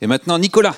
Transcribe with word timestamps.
Et 0.00 0.06
maintenant, 0.06 0.38
Nicolas. 0.38 0.76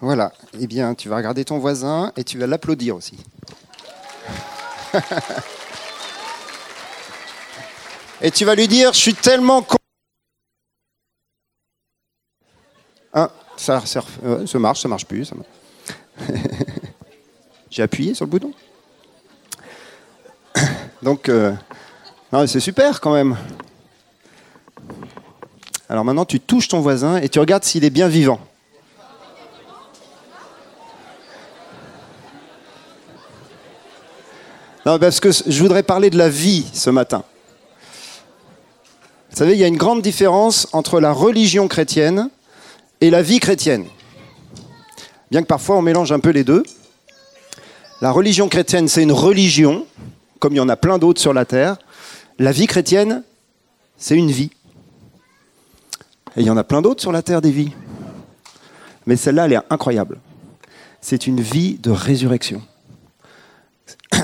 Voilà. 0.00 0.32
Eh 0.58 0.66
bien, 0.66 0.94
tu 0.94 1.08
vas 1.08 1.16
regarder 1.16 1.44
ton 1.44 1.58
voisin 1.58 2.12
et 2.16 2.24
tu 2.24 2.38
vas 2.38 2.46
l'applaudir 2.46 2.96
aussi. 2.96 3.18
et 8.22 8.30
tu 8.30 8.44
vas 8.44 8.54
lui 8.54 8.68
dire, 8.68 8.92
je 8.92 8.98
suis 8.98 9.14
tellement 9.14 9.62
con. 9.62 9.76
Ah, 13.12 13.30
ça, 13.56 13.84
ça, 13.84 14.02
euh, 14.24 14.46
ça 14.46 14.58
marche, 14.58 14.80
ça 14.80 14.88
marche 14.88 15.04
plus. 15.04 15.30
J'ai 17.70 17.82
appuyé 17.82 18.14
sur 18.14 18.24
le 18.24 18.30
bouton. 18.30 18.52
Donc, 21.02 21.28
euh, 21.28 21.52
c'est 22.46 22.60
super 22.60 23.00
quand 23.00 23.12
même. 23.12 23.36
Alors 25.88 26.04
maintenant, 26.04 26.24
tu 26.24 26.40
touches 26.40 26.68
ton 26.68 26.80
voisin 26.80 27.16
et 27.16 27.28
tu 27.28 27.38
regardes 27.38 27.64
s'il 27.64 27.84
est 27.84 27.90
bien 27.90 28.08
vivant. 28.08 28.40
Non, 34.84 34.98
parce 34.98 35.20
que 35.20 35.30
je 35.30 35.62
voudrais 35.62 35.82
parler 35.82 36.10
de 36.10 36.16
la 36.16 36.28
vie 36.28 36.66
ce 36.72 36.90
matin. 36.90 37.24
Vous 39.30 39.36
savez, 39.36 39.52
il 39.52 39.58
y 39.58 39.64
a 39.64 39.66
une 39.66 39.76
grande 39.76 40.02
différence 40.02 40.66
entre 40.72 41.00
la 41.00 41.12
religion 41.12 41.68
chrétienne 41.68 42.30
et 43.00 43.10
la 43.10 43.22
vie 43.22 43.40
chrétienne. 43.40 43.86
Bien 45.30 45.42
que 45.42 45.46
parfois 45.46 45.76
on 45.76 45.82
mélange 45.82 46.12
un 46.12 46.20
peu 46.20 46.30
les 46.30 46.44
deux. 46.44 46.62
La 48.00 48.10
religion 48.10 48.48
chrétienne, 48.48 48.88
c'est 48.88 49.02
une 49.02 49.12
religion, 49.12 49.86
comme 50.38 50.54
il 50.54 50.58
y 50.58 50.60
en 50.60 50.68
a 50.68 50.76
plein 50.76 50.98
d'autres 50.98 51.20
sur 51.20 51.34
la 51.34 51.44
terre. 51.44 51.76
La 52.38 52.52
vie 52.52 52.68
chrétienne, 52.68 53.24
c'est 53.96 54.14
une 54.16 54.30
vie. 54.30 54.50
Et 56.36 56.40
il 56.40 56.46
y 56.46 56.50
en 56.50 56.56
a 56.56 56.62
plein 56.62 56.82
d'autres 56.82 57.00
sur 57.00 57.10
la 57.10 57.22
terre 57.22 57.40
des 57.40 57.50
vies. 57.50 57.72
Mais 59.06 59.16
celle-là, 59.16 59.46
elle 59.46 59.54
est 59.54 59.60
incroyable. 59.70 60.20
C'est 61.00 61.26
une 61.26 61.40
vie 61.40 61.78
de 61.78 61.90
résurrection. 61.90 62.62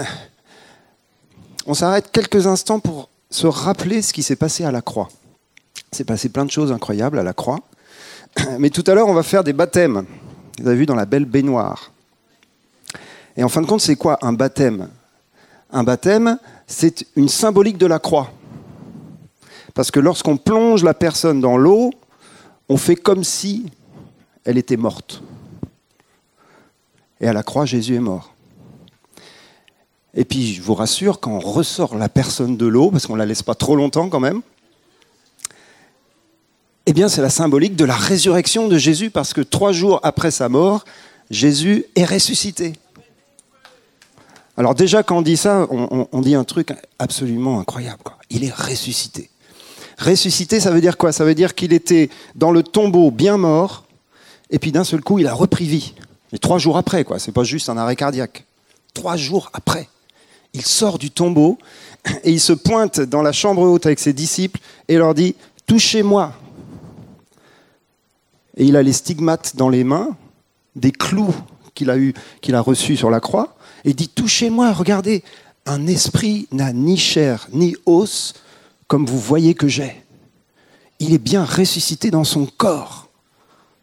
On 1.67 1.75
s'arrête 1.75 2.13
quelques 2.13 2.47
instants 2.47 2.79
pour 2.79 3.09
se 3.31 3.49
rappeler 3.49 4.01
ce 4.01 4.13
qui 4.13 4.23
s'est 4.23 4.37
passé 4.37 4.65
à 4.65 4.71
la 4.71 4.81
croix. 4.81 5.09
Il 5.93 5.97
s'est 5.97 6.05
passé 6.05 6.29
plein 6.29 6.45
de 6.45 6.51
choses 6.53 6.71
incroyables 6.71 7.19
à 7.19 7.25
la 7.25 7.33
croix. 7.33 7.59
Mais 8.59 8.71
tout 8.71 8.85
à 8.87 8.95
l'heure, 8.95 9.09
on 9.09 9.15
va 9.15 9.25
faire 9.25 9.43
des 9.43 9.53
baptêmes. 9.53 10.07
Vous 10.61 10.69
avez 10.69 10.77
vu 10.77 10.87
dans 10.87 10.95
la 10.95 11.07
belle 11.07 11.25
baignoire. 11.25 11.91
Et 13.37 13.43
en 13.43 13.49
fin 13.49 13.61
de 13.61 13.67
compte, 13.67 13.81
c'est 13.81 13.97
quoi 13.97 14.19
un 14.23 14.33
baptême? 14.33 14.89
Un 15.75 15.83
baptême, 15.83 16.39
c'est 16.69 17.05
une 17.17 17.29
symbolique 17.29 17.79
de 17.79 17.87
la 17.87 17.99
croix. 17.99 18.31
Parce 19.75 19.91
que 19.91 19.99
lorsqu'on 19.99 20.37
plonge 20.37 20.85
la 20.85 20.95
personne 20.95 21.41
dans 21.41 21.57
l'eau, 21.57 21.91
on 22.69 22.77
fait 22.77 22.95
comme 22.95 23.25
si 23.25 23.67
elle 24.45 24.57
était 24.57 24.77
morte. 24.77 25.21
Et 27.21 27.27
à 27.27 27.33
la 27.33 27.43
croix, 27.43 27.67
Jésus 27.67 27.97
est 27.97 28.01
mort. 28.01 28.35
Et 30.15 30.25
puis, 30.25 30.55
je 30.55 30.63
vous 30.63 30.75
rassure, 30.75 31.19
quand 31.19 31.33
on 31.33 31.41
ressort 31.41 31.97
la 31.97 32.09
personne 32.09 32.57
de 32.57 32.67
l'eau, 32.67 32.93
parce 32.93 33.09
qu'on 33.09 33.15
ne 33.15 33.19
la 33.19 33.27
laisse 33.27 33.43
pas 33.43 33.57
trop 33.57 33.75
longtemps 33.75 34.09
quand 34.09 34.21
même, 34.21 34.43
eh 36.87 36.93
bien, 36.93 37.09
c'est 37.09 37.23
la 37.23 37.31
symbolique 37.31 37.75
de 37.75 37.85
la 37.85 37.97
résurrection 37.97 38.69
de 38.69 38.79
Jésus, 38.79 39.11
parce 39.11 39.33
que 39.33 39.41
trois 39.41 39.73
jours 39.73 39.99
après 40.05 40.31
sa 40.31 40.49
mort, 40.49 40.85
Jésus 41.31 41.85
est 41.97 42.05
ressuscité. 42.05 42.75
Alors 44.57 44.75
déjà, 44.75 45.03
quand 45.03 45.19
on 45.19 45.23
dit 45.23 45.37
ça, 45.37 45.67
on, 45.71 46.21
dit 46.21 46.35
un 46.35 46.45
truc 46.45 46.73
absolument 46.99 47.59
incroyable. 47.61 48.03
Il 48.31 48.45
est 48.45 48.55
ressuscité. 48.55 49.31
Ressuscité, 49.99 50.61
ça 50.61 50.71
veut 50.71 50.81
dire 50.81 50.97
quoi? 50.97 51.13
Ça 51.13 51.25
veut 51.25 51.35
dire 51.35 51.55
qu'il 51.55 51.73
était 51.73 52.09
dans 52.35 52.51
le 52.51 52.63
tombeau 52.63 53.11
bien 53.11 53.37
mort, 53.37 53.85
et 54.51 54.59
puis 54.59 54.73
d'un 54.73 54.85
seul 54.85 55.01
coup, 55.01 55.19
il 55.19 55.27
a 55.27 55.35
repris 55.35 55.67
vie. 55.67 55.95
Mais 56.33 56.39
trois 56.39 56.59
jours 56.59 56.77
après, 56.77 57.05
quoi. 57.05 57.19
C'est 57.19 57.33
pas 57.33 57.45
juste 57.45 57.69
un 57.69 57.77
arrêt 57.77 57.97
cardiaque. 57.97 58.45
Trois 58.93 59.17
jours 59.17 59.51
après 59.53 59.89
il 60.55 60.63
sort 60.63 60.99
du 60.99 61.11
tombeau 61.11 61.59
et 62.23 62.31
il 62.31 62.41
se 62.41 62.53
pointe 62.53 63.01
dans 63.01 63.23
la 63.23 63.33
chambre 63.33 63.63
haute 63.63 63.87
avec 63.87 63.99
ses 63.99 64.13
disciples 64.13 64.61
et 64.89 64.97
leur 64.97 65.15
dit 65.15 65.35
Touchez-moi. 65.67 66.33
Et 68.57 68.65
il 68.65 68.77
a 68.77 68.83
les 68.83 68.93
stigmates 68.93 69.57
dans 69.57 69.69
les 69.69 69.83
mains, 69.83 70.17
des 70.77 70.93
clous 70.93 71.35
qu'il 71.75 71.91
a, 71.91 72.61
reçus 72.61 72.97
sur 72.97 73.11
la 73.11 73.21
croix, 73.21 73.57
et 73.85 73.95
dit 73.95 74.09
Touchez-moi, 74.09 74.73
regardez, 74.73 75.23
un 75.67 75.87
esprit 75.87 76.49
n'a 76.53 76.73
ni 76.73 76.97
chair 76.97 77.49
ni 77.53 77.77
os 77.87 78.35
comme 78.87 79.07
vous 79.07 79.19
voyez 79.19 79.55
que 79.55 79.69
j'ai. 79.69 80.03
Il 81.01 81.13
est 81.13 81.19
bien 81.19 81.45
ressuscité 81.45 82.11
dans 82.11 82.25
son 82.25 82.47
corps. 82.47 83.09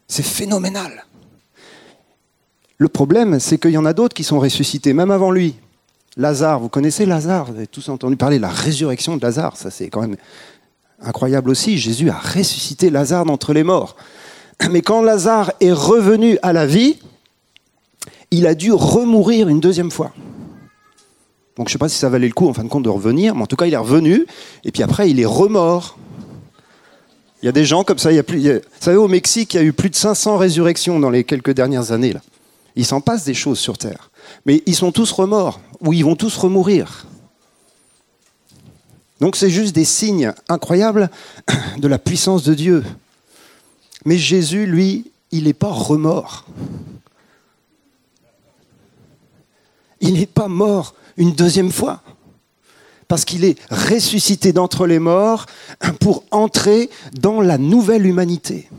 C'est 0.08 0.24
phénoménal. 0.24 1.06
Le 2.78 2.88
problème, 2.88 3.40
c'est 3.40 3.58
qu'il 3.58 3.72
y 3.72 3.78
en 3.78 3.86
a 3.86 3.94
d'autres 3.94 4.16
qui 4.16 4.24
sont 4.24 4.40
ressuscités, 4.40 4.94
même 4.94 5.12
avant 5.12 5.32
lui. 5.32 5.56
Lazare, 6.18 6.60
vous 6.60 6.70
connaissez 6.70 7.06
Lazare? 7.06 7.46
Vous 7.46 7.56
avez 7.56 7.68
tous 7.68 7.90
entendu 7.90 8.18
parler 8.18 8.38
de 8.38 8.42
la 8.42 8.50
résurrection 8.50 9.18
de 9.18 9.22
Lazare. 9.22 9.56
Ça, 9.56 9.72
c'est 9.72 9.90
quand 9.90 10.02
même 10.02 10.18
incroyable 11.02 11.50
aussi. 11.50 11.78
Jésus 11.78 12.10
a 12.10 12.18
ressuscité 12.18 12.90
Lazare 12.90 13.26
d'entre 13.26 13.54
les 13.54 13.64
morts. 13.64 13.96
Mais 14.70 14.82
quand 14.82 15.02
Lazare 15.02 15.54
est 15.62 15.72
revenu 15.72 16.38
à 16.42 16.54
la 16.54 16.66
vie, 16.66 16.98
il 18.32 18.48
a 18.48 18.56
dû 18.56 18.72
remourir 18.72 19.50
une 19.50 19.60
deuxième 19.60 19.92
fois. 19.92 20.12
Donc 21.58 21.68
je 21.68 21.72
ne 21.72 21.74
sais 21.74 21.78
pas 21.78 21.90
si 21.90 21.98
ça 21.98 22.10
valait 22.10 22.28
le 22.28 22.34
coup 22.34 22.48
en 22.48 22.54
fin 22.54 22.64
de 22.64 22.70
compte 22.70 22.84
de 22.84 22.90
revenir, 22.90 23.36
mais 23.36 23.44
en 23.44 23.48
tout 23.48 23.58
cas 23.58 23.66
il 23.66 23.74
est 23.74 23.78
revenu, 23.78 24.26
et 24.64 24.72
puis 24.72 24.84
après 24.84 25.10
il 25.10 25.20
est 25.20 25.26
remort. 25.26 25.98
Il 27.42 27.46
y 27.46 27.50
a 27.50 27.52
des 27.52 27.66
gens 27.66 27.84
comme 27.84 27.98
ça, 27.98 28.12
il 28.12 28.16
y 28.16 28.20
a 28.20 28.24
plus, 28.24 28.40
vous 28.40 28.60
savez 28.80 28.98
au 28.98 29.08
Mexique 29.08 29.54
il 29.54 29.58
y 29.58 29.60
a 29.60 29.64
eu 29.64 29.74
plus 29.74 29.90
de 29.90 29.96
500 29.96 30.38
résurrections 30.38 31.00
dans 31.00 31.10
les 31.10 31.24
quelques 31.24 31.52
dernières 31.52 31.92
années. 31.92 32.14
Là. 32.14 32.22
Il 32.76 32.86
s'en 32.86 33.02
passe 33.02 33.26
des 33.26 33.34
choses 33.34 33.60
sur 33.60 33.78
Terre. 33.78 34.12
Mais 34.46 34.64
ils 34.66 34.76
sont 34.76 34.92
tous 34.92 35.12
remords, 35.12 35.60
ou 35.82 35.94
ils 35.94 36.06
vont 36.06 36.16
tous 36.16 36.38
remourir. 36.38 37.06
Donc 39.20 39.36
c'est 39.36 39.50
juste 39.50 39.76
des 39.76 39.86
signes 39.86 40.34
incroyables 40.50 41.10
de 41.78 41.88
la 41.88 42.00
puissance 42.00 42.44
de 42.44 42.54
Dieu. 42.54 42.84
Mais 44.06 44.18
Jésus, 44.18 44.66
lui, 44.66 45.12
il 45.32 45.44
n'est 45.44 45.54
pas 45.54 45.70
remort. 45.70 46.46
Il 50.02 50.16
n'est 50.16 50.26
pas 50.26 50.48
mort 50.48 50.94
une 51.18 51.34
deuxième 51.34 51.72
fois. 51.72 52.02
Parce 53.08 53.26
qu'il 53.26 53.46
est 53.46 53.58
ressuscité 53.70 54.54
d'entre 54.54 54.88
les 54.88 55.00
morts 55.00 55.46
pour 56.00 56.24
entrer 56.32 56.90
dans 57.14 57.42
la 57.42 57.58
nouvelle 57.58 58.06
humanité. 58.06 58.70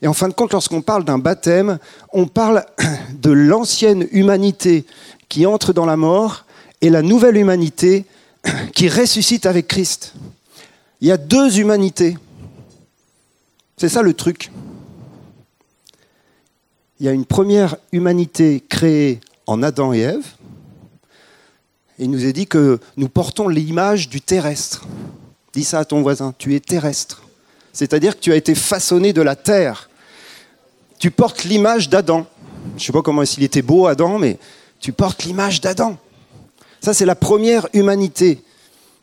Et 0.00 0.06
en 0.06 0.14
fin 0.14 0.28
de 0.28 0.32
compte, 0.32 0.52
lorsqu'on 0.52 0.80
parle 0.80 1.04
d'un 1.04 1.18
baptême, 1.18 1.78
on 2.12 2.26
parle 2.26 2.64
de 3.12 3.30
l'ancienne 3.30 4.06
humanité 4.12 4.86
qui 5.28 5.44
entre 5.44 5.72
dans 5.72 5.86
la 5.86 5.96
mort 5.96 6.44
et 6.80 6.90
la 6.90 7.02
nouvelle 7.02 7.36
humanité 7.36 8.04
qui 8.74 8.88
ressuscite 8.88 9.46
avec 9.46 9.68
Christ. 9.68 10.14
Il 11.00 11.08
y 11.08 11.12
a 11.12 11.16
deux 11.16 11.58
humanités. 11.58 12.16
C'est 13.76 13.88
ça 13.88 14.02
le 14.02 14.14
truc. 14.14 14.50
Il 17.00 17.06
y 17.06 17.08
a 17.08 17.12
une 17.12 17.26
première 17.26 17.76
humanité 17.92 18.64
créée 18.68 19.20
en 19.48 19.62
Adam 19.64 19.92
et 19.92 20.00
Ève. 20.00 20.26
Il 21.98 22.10
nous 22.12 22.24
est 22.24 22.32
dit 22.32 22.46
que 22.46 22.78
nous 22.96 23.08
portons 23.08 23.48
l'image 23.48 24.08
du 24.08 24.20
terrestre. 24.20 24.86
Dis 25.52 25.64
ça 25.64 25.80
à 25.80 25.84
ton 25.84 26.02
voisin, 26.02 26.32
tu 26.38 26.54
es 26.54 26.60
terrestre. 26.60 27.24
C'est-à-dire 27.72 28.14
que 28.14 28.20
tu 28.20 28.30
as 28.30 28.36
été 28.36 28.54
façonné 28.54 29.12
de 29.12 29.22
la 29.22 29.34
terre 29.34 29.88
tu 30.98 31.10
portes 31.10 31.44
l'image 31.44 31.88
d'Adam. 31.88 32.26
Je 32.76 32.82
ne 32.82 32.86
sais 32.86 32.92
pas 32.92 33.02
comment 33.02 33.24
s'il 33.24 33.44
était 33.44 33.62
beau, 33.62 33.86
Adam, 33.86 34.18
mais 34.18 34.38
tu 34.80 34.92
portes 34.92 35.24
l'image 35.24 35.60
d'Adam. 35.60 35.96
Ça, 36.80 36.92
c'est 36.92 37.06
la 37.06 37.14
première 37.14 37.68
humanité. 37.72 38.42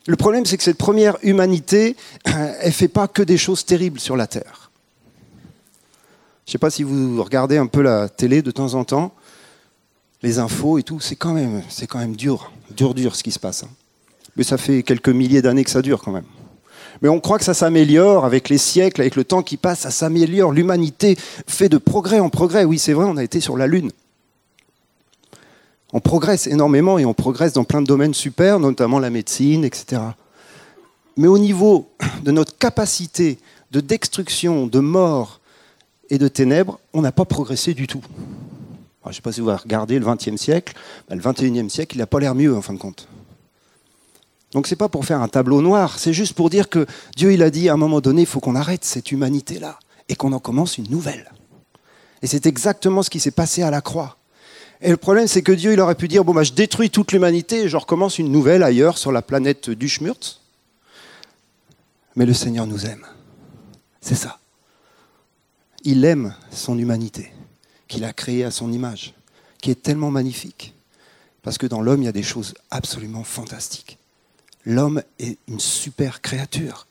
Le 0.06 0.16
problème, 0.16 0.46
c'est 0.46 0.56
que 0.56 0.62
cette 0.62 0.78
première 0.78 1.16
humanité, 1.22 1.96
elle 2.24 2.66
ne 2.66 2.70
fait 2.70 2.88
pas 2.88 3.08
que 3.08 3.22
des 3.22 3.38
choses 3.38 3.64
terribles 3.64 3.98
sur 3.98 4.16
la 4.16 4.26
Terre. 4.26 4.70
Je 6.44 6.50
ne 6.50 6.52
sais 6.52 6.58
pas 6.58 6.70
si 6.70 6.84
vous 6.84 7.22
regardez 7.22 7.56
un 7.56 7.66
peu 7.66 7.82
la 7.82 8.08
télé 8.08 8.40
de 8.40 8.50
temps 8.50 8.74
en 8.74 8.84
temps, 8.84 9.12
les 10.26 10.40
infos 10.40 10.76
et 10.78 10.82
tout, 10.82 10.98
c'est 10.98 11.14
quand 11.14 11.32
même, 11.32 11.62
c'est 11.68 11.86
quand 11.86 12.00
même 12.00 12.16
dur, 12.16 12.50
dur, 12.76 12.94
dur 12.94 13.14
ce 13.14 13.22
qui 13.22 13.30
se 13.30 13.38
passe. 13.38 13.62
Hein. 13.62 13.68
Mais 14.36 14.42
ça 14.42 14.58
fait 14.58 14.82
quelques 14.82 15.08
milliers 15.08 15.40
d'années 15.40 15.62
que 15.62 15.70
ça 15.70 15.82
dure 15.82 16.02
quand 16.02 16.10
même. 16.10 16.24
Mais 17.00 17.08
on 17.08 17.20
croit 17.20 17.38
que 17.38 17.44
ça 17.44 17.54
s'améliore 17.54 18.24
avec 18.24 18.48
les 18.48 18.58
siècles, 18.58 19.02
avec 19.02 19.14
le 19.14 19.22
temps 19.22 19.42
qui 19.42 19.56
passe, 19.56 19.80
ça 19.80 19.90
s'améliore. 19.92 20.50
L'humanité 20.50 21.16
fait 21.46 21.68
de 21.68 21.78
progrès 21.78 22.18
en 22.18 22.28
progrès. 22.28 22.64
Oui, 22.64 22.78
c'est 22.78 22.92
vrai, 22.92 23.04
on 23.04 23.16
a 23.16 23.22
été 23.22 23.38
sur 23.40 23.56
la 23.56 23.68
Lune. 23.68 23.92
On 25.92 26.00
progresse 26.00 26.48
énormément 26.48 26.98
et 26.98 27.04
on 27.04 27.14
progresse 27.14 27.52
dans 27.52 27.64
plein 27.64 27.80
de 27.80 27.86
domaines 27.86 28.14
super, 28.14 28.58
notamment 28.58 28.98
la 28.98 29.10
médecine, 29.10 29.64
etc. 29.64 30.02
Mais 31.16 31.28
au 31.28 31.38
niveau 31.38 31.88
de 32.24 32.32
notre 32.32 32.58
capacité 32.58 33.38
de 33.70 33.80
destruction, 33.80 34.66
de 34.66 34.80
mort 34.80 35.40
et 36.10 36.18
de 36.18 36.26
ténèbres, 36.26 36.80
on 36.92 37.02
n'a 37.02 37.12
pas 37.12 37.24
progressé 37.24 37.74
du 37.74 37.86
tout. 37.86 38.02
Je 39.06 39.10
ne 39.10 39.14
sais 39.14 39.22
pas 39.22 39.32
si 39.32 39.40
vous 39.40 39.48
avez 39.48 39.60
regardé 39.62 39.98
le 39.98 40.06
XXe 40.06 40.36
siècle, 40.36 40.74
le 41.10 41.16
XXIe 41.16 41.70
siècle, 41.70 41.96
il 41.96 41.98
n'a 41.98 42.06
pas 42.06 42.20
l'air 42.20 42.34
mieux 42.34 42.56
en 42.56 42.62
fin 42.62 42.72
de 42.72 42.78
compte. 42.78 43.08
Donc 44.52 44.66
c'est 44.66 44.76
pas 44.76 44.88
pour 44.88 45.04
faire 45.04 45.20
un 45.20 45.28
tableau 45.28 45.60
noir, 45.60 45.98
c'est 45.98 46.12
juste 46.12 46.34
pour 46.34 46.50
dire 46.50 46.68
que 46.68 46.86
Dieu 47.16 47.32
il 47.32 47.42
a 47.42 47.50
dit 47.50 47.68
à 47.68 47.74
un 47.74 47.76
moment 47.76 48.00
donné, 48.00 48.22
il 48.22 48.26
faut 48.26 48.40
qu'on 48.40 48.54
arrête 48.54 48.84
cette 48.84 49.12
humanité-là 49.12 49.78
et 50.08 50.14
qu'on 50.14 50.32
en 50.32 50.38
commence 50.38 50.78
une 50.78 50.90
nouvelle. 50.90 51.30
Et 52.22 52.26
c'est 52.26 52.46
exactement 52.46 53.02
ce 53.02 53.10
qui 53.10 53.20
s'est 53.20 53.30
passé 53.30 53.62
à 53.62 53.70
la 53.70 53.80
croix. 53.80 54.16
Et 54.80 54.90
le 54.90 54.96
problème, 54.96 55.26
c'est 55.26 55.42
que 55.42 55.52
Dieu, 55.52 55.72
il 55.72 55.80
aurait 55.80 55.94
pu 55.94 56.08
dire, 56.08 56.24
bon, 56.24 56.34
bah, 56.34 56.42
je 56.42 56.52
détruis 56.52 56.90
toute 56.90 57.12
l'humanité 57.12 57.62
et 57.62 57.68
je 57.68 57.76
recommence 57.76 58.18
une 58.18 58.30
nouvelle 58.30 58.62
ailleurs 58.62 58.98
sur 58.98 59.10
la 59.10 59.22
planète 59.22 59.70
du 59.70 59.88
Schmurtz. 59.88 60.40
Mais 62.14 62.26
le 62.26 62.34
Seigneur 62.34 62.66
nous 62.66 62.84
aime. 62.86 63.06
C'est 64.00 64.14
ça. 64.14 64.38
Il 65.84 66.04
aime 66.04 66.34
son 66.50 66.78
humanité, 66.78 67.32
qu'il 67.88 68.04
a 68.04 68.12
créée 68.12 68.44
à 68.44 68.50
son 68.50 68.72
image, 68.72 69.14
qui 69.60 69.70
est 69.70 69.82
tellement 69.82 70.10
magnifique. 70.10 70.74
Parce 71.42 71.58
que 71.58 71.66
dans 71.66 71.80
l'homme, 71.80 72.02
il 72.02 72.06
y 72.06 72.08
a 72.08 72.12
des 72.12 72.22
choses 72.22 72.54
absolument 72.70 73.24
fantastiques. 73.24 73.98
L'homme 74.64 75.02
est 75.18 75.38
une 75.46 75.60
super 75.60 76.20
créature, 76.20 76.86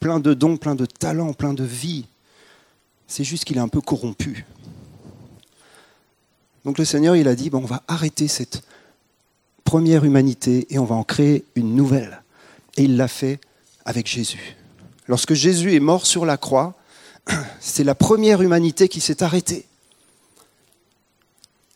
plein 0.00 0.18
de 0.18 0.32
dons, 0.32 0.56
plein 0.56 0.74
de 0.74 0.86
talents, 0.86 1.34
plein 1.34 1.52
de 1.52 1.64
vie. 1.64 2.06
C'est 3.06 3.24
juste 3.24 3.44
qu'il 3.44 3.58
est 3.58 3.60
un 3.60 3.68
peu 3.68 3.82
corrompu. 3.82 4.46
Donc 6.64 6.78
le 6.78 6.84
Seigneur, 6.84 7.16
il 7.16 7.28
a 7.28 7.34
dit, 7.34 7.50
bon, 7.50 7.58
on 7.58 7.66
va 7.66 7.82
arrêter 7.86 8.28
cette 8.28 8.62
première 9.64 10.04
humanité 10.04 10.66
et 10.70 10.78
on 10.78 10.84
va 10.84 10.94
en 10.94 11.04
créer 11.04 11.44
une 11.54 11.74
nouvelle. 11.74 12.22
Et 12.76 12.84
il 12.84 12.96
l'a 12.96 13.08
fait 13.08 13.40
avec 13.84 14.06
Jésus. 14.06 14.56
Lorsque 15.08 15.34
Jésus 15.34 15.74
est 15.74 15.80
mort 15.80 16.06
sur 16.06 16.24
la 16.24 16.36
croix, 16.36 16.74
c'est 17.60 17.84
la 17.84 17.94
première 17.94 18.42
humanité 18.42 18.88
qui 18.88 19.00
s'est 19.00 19.22
arrêtée. 19.22 19.66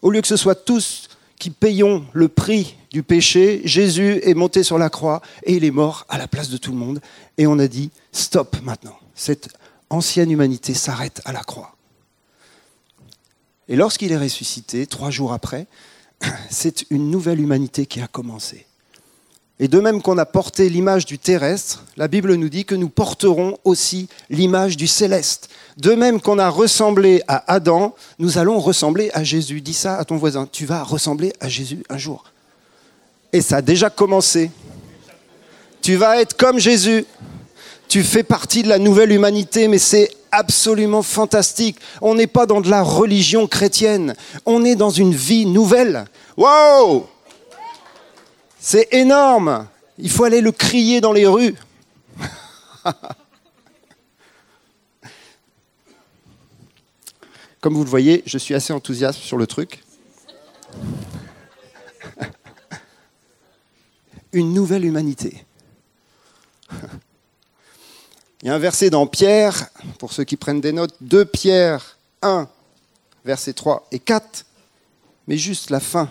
Au 0.02 0.10
lieu 0.10 0.20
que 0.20 0.28
ce 0.28 0.37
soit 0.37 0.54
tous 0.54 1.08
qui 1.38 1.50
payons 1.50 2.06
le 2.12 2.28
prix 2.28 2.76
du 2.90 3.02
péché, 3.02 3.60
Jésus 3.64 4.20
est 4.22 4.34
monté 4.34 4.62
sur 4.62 4.78
la 4.78 4.88
croix 4.88 5.20
et 5.43 5.54
il 5.54 5.64
est 5.64 5.70
mort 5.70 6.06
à 6.08 6.19
la 6.19 6.28
place 6.28 6.48
de 6.48 6.56
tout 6.56 6.72
le 6.72 6.78
monde. 6.78 7.00
Et 7.38 7.46
on 7.46 7.58
a 7.58 7.69
dit, 7.69 7.90
stop 8.12 8.56
maintenant, 8.62 8.98
cette 9.14 9.48
ancienne 9.90 10.31
humanité 10.31 10.75
s'arrête 10.75 11.20
à 11.25 11.32
la 11.32 11.43
croix. 11.43 11.76
Et 13.69 13.76
lorsqu'il 13.76 14.12
est 14.12 14.19
ressuscité, 14.19 14.87
trois 14.87 15.10
jours 15.10 15.32
après, 15.32 15.66
c'est 16.50 16.87
une 16.90 17.10
nouvelle 17.10 17.40
humanité 17.40 17.87
qui 17.87 18.00
a 18.00 18.06
commencé. 18.06 18.66
Et 19.58 19.69
de 19.69 19.81
même 19.81 20.03
qu'on 20.03 20.19
a 20.19 20.26
porté 20.26 20.69
l'image 20.69 21.06
du 21.06 21.19
terrestre, 21.19 21.85
la 21.97 22.08
Bible 22.08 22.35
nous 22.35 22.50
dit 22.50 22.67
que 22.67 22.75
nous 22.75 22.91
porterons 22.91 23.56
aussi 23.64 24.08
l'image 24.29 24.76
du 24.76 24.87
céleste. 24.87 25.49
De 25.79 25.94
même 25.94 26.20
qu'on 26.20 26.38
a 26.38 26.50
ressemblé 26.50 27.23
à 27.26 27.43
Adam, 27.50 27.94
nous 28.19 28.37
allons 28.37 28.58
ressembler 28.58 29.11
à 29.14 29.25
Jésus. 29.25 29.62
Dis 29.62 29.73
ça 29.73 29.97
à 29.97 30.05
ton 30.05 30.17
voisin, 30.17 30.47
tu 30.50 30.67
vas 30.67 30.82
ressembler 30.82 31.32
à 31.41 31.49
Jésus 31.49 31.82
un 31.88 31.97
jour. 31.97 32.25
Et 33.32 33.41
ça 33.41 33.56
a 33.56 33.62
déjà 33.62 33.88
commencé. 33.88 34.50
Tu 35.81 35.97
vas 35.97 36.20
être 36.20 36.37
comme 36.37 36.59
Jésus. 36.59 37.06
Tu 37.88 38.02
fais 38.02 38.25
partie 38.25 38.62
de 38.62 38.69
la 38.69 38.79
nouvelle 38.79 39.12
humanité, 39.12 39.69
mais 39.69 39.79
c'est 39.79 40.11
absolument 40.32 41.02
fantastique. 41.02 41.79
On 42.02 42.14
n'est 42.14 42.26
pas 42.26 42.44
dans 42.44 42.61
de 42.61 42.69
la 42.69 42.82
religion 42.82 43.47
chrétienne, 43.47 44.17
on 44.44 44.64
est 44.64 44.75
dans 44.75 44.91
une 44.91 45.14
vie 45.14 45.47
nouvelle. 45.47 46.05
Wow 46.37 47.06
C'est 48.68 48.88
énorme. 48.90 49.68
Il 49.96 50.10
faut 50.10 50.24
aller 50.24 50.40
le 50.40 50.50
crier 50.50 51.00
dans 51.00 51.12
les 51.12 51.24
rues. 51.24 51.54
Comme 57.60 57.74
vous 57.74 57.84
le 57.84 57.88
voyez, 57.88 58.24
je 58.26 58.38
suis 58.38 58.54
assez 58.54 58.72
enthousiaste 58.72 59.20
sur 59.20 59.36
le 59.36 59.46
truc. 59.46 59.84
Une 64.32 64.52
nouvelle 64.52 64.84
humanité. 64.84 65.44
Il 68.42 68.48
y 68.48 68.48
a 68.48 68.54
un 68.56 68.58
verset 68.58 68.90
dans 68.90 69.06
Pierre, 69.06 69.68
pour 70.00 70.12
ceux 70.12 70.24
qui 70.24 70.36
prennent 70.36 70.60
des 70.60 70.72
notes, 70.72 70.96
2 71.02 71.24
Pierre 71.24 71.98
1, 72.20 72.48
versets 73.24 73.52
3 73.52 73.86
et 73.92 74.00
4, 74.00 74.44
mais 75.28 75.38
juste 75.38 75.70
la 75.70 75.78
fin 75.78 76.08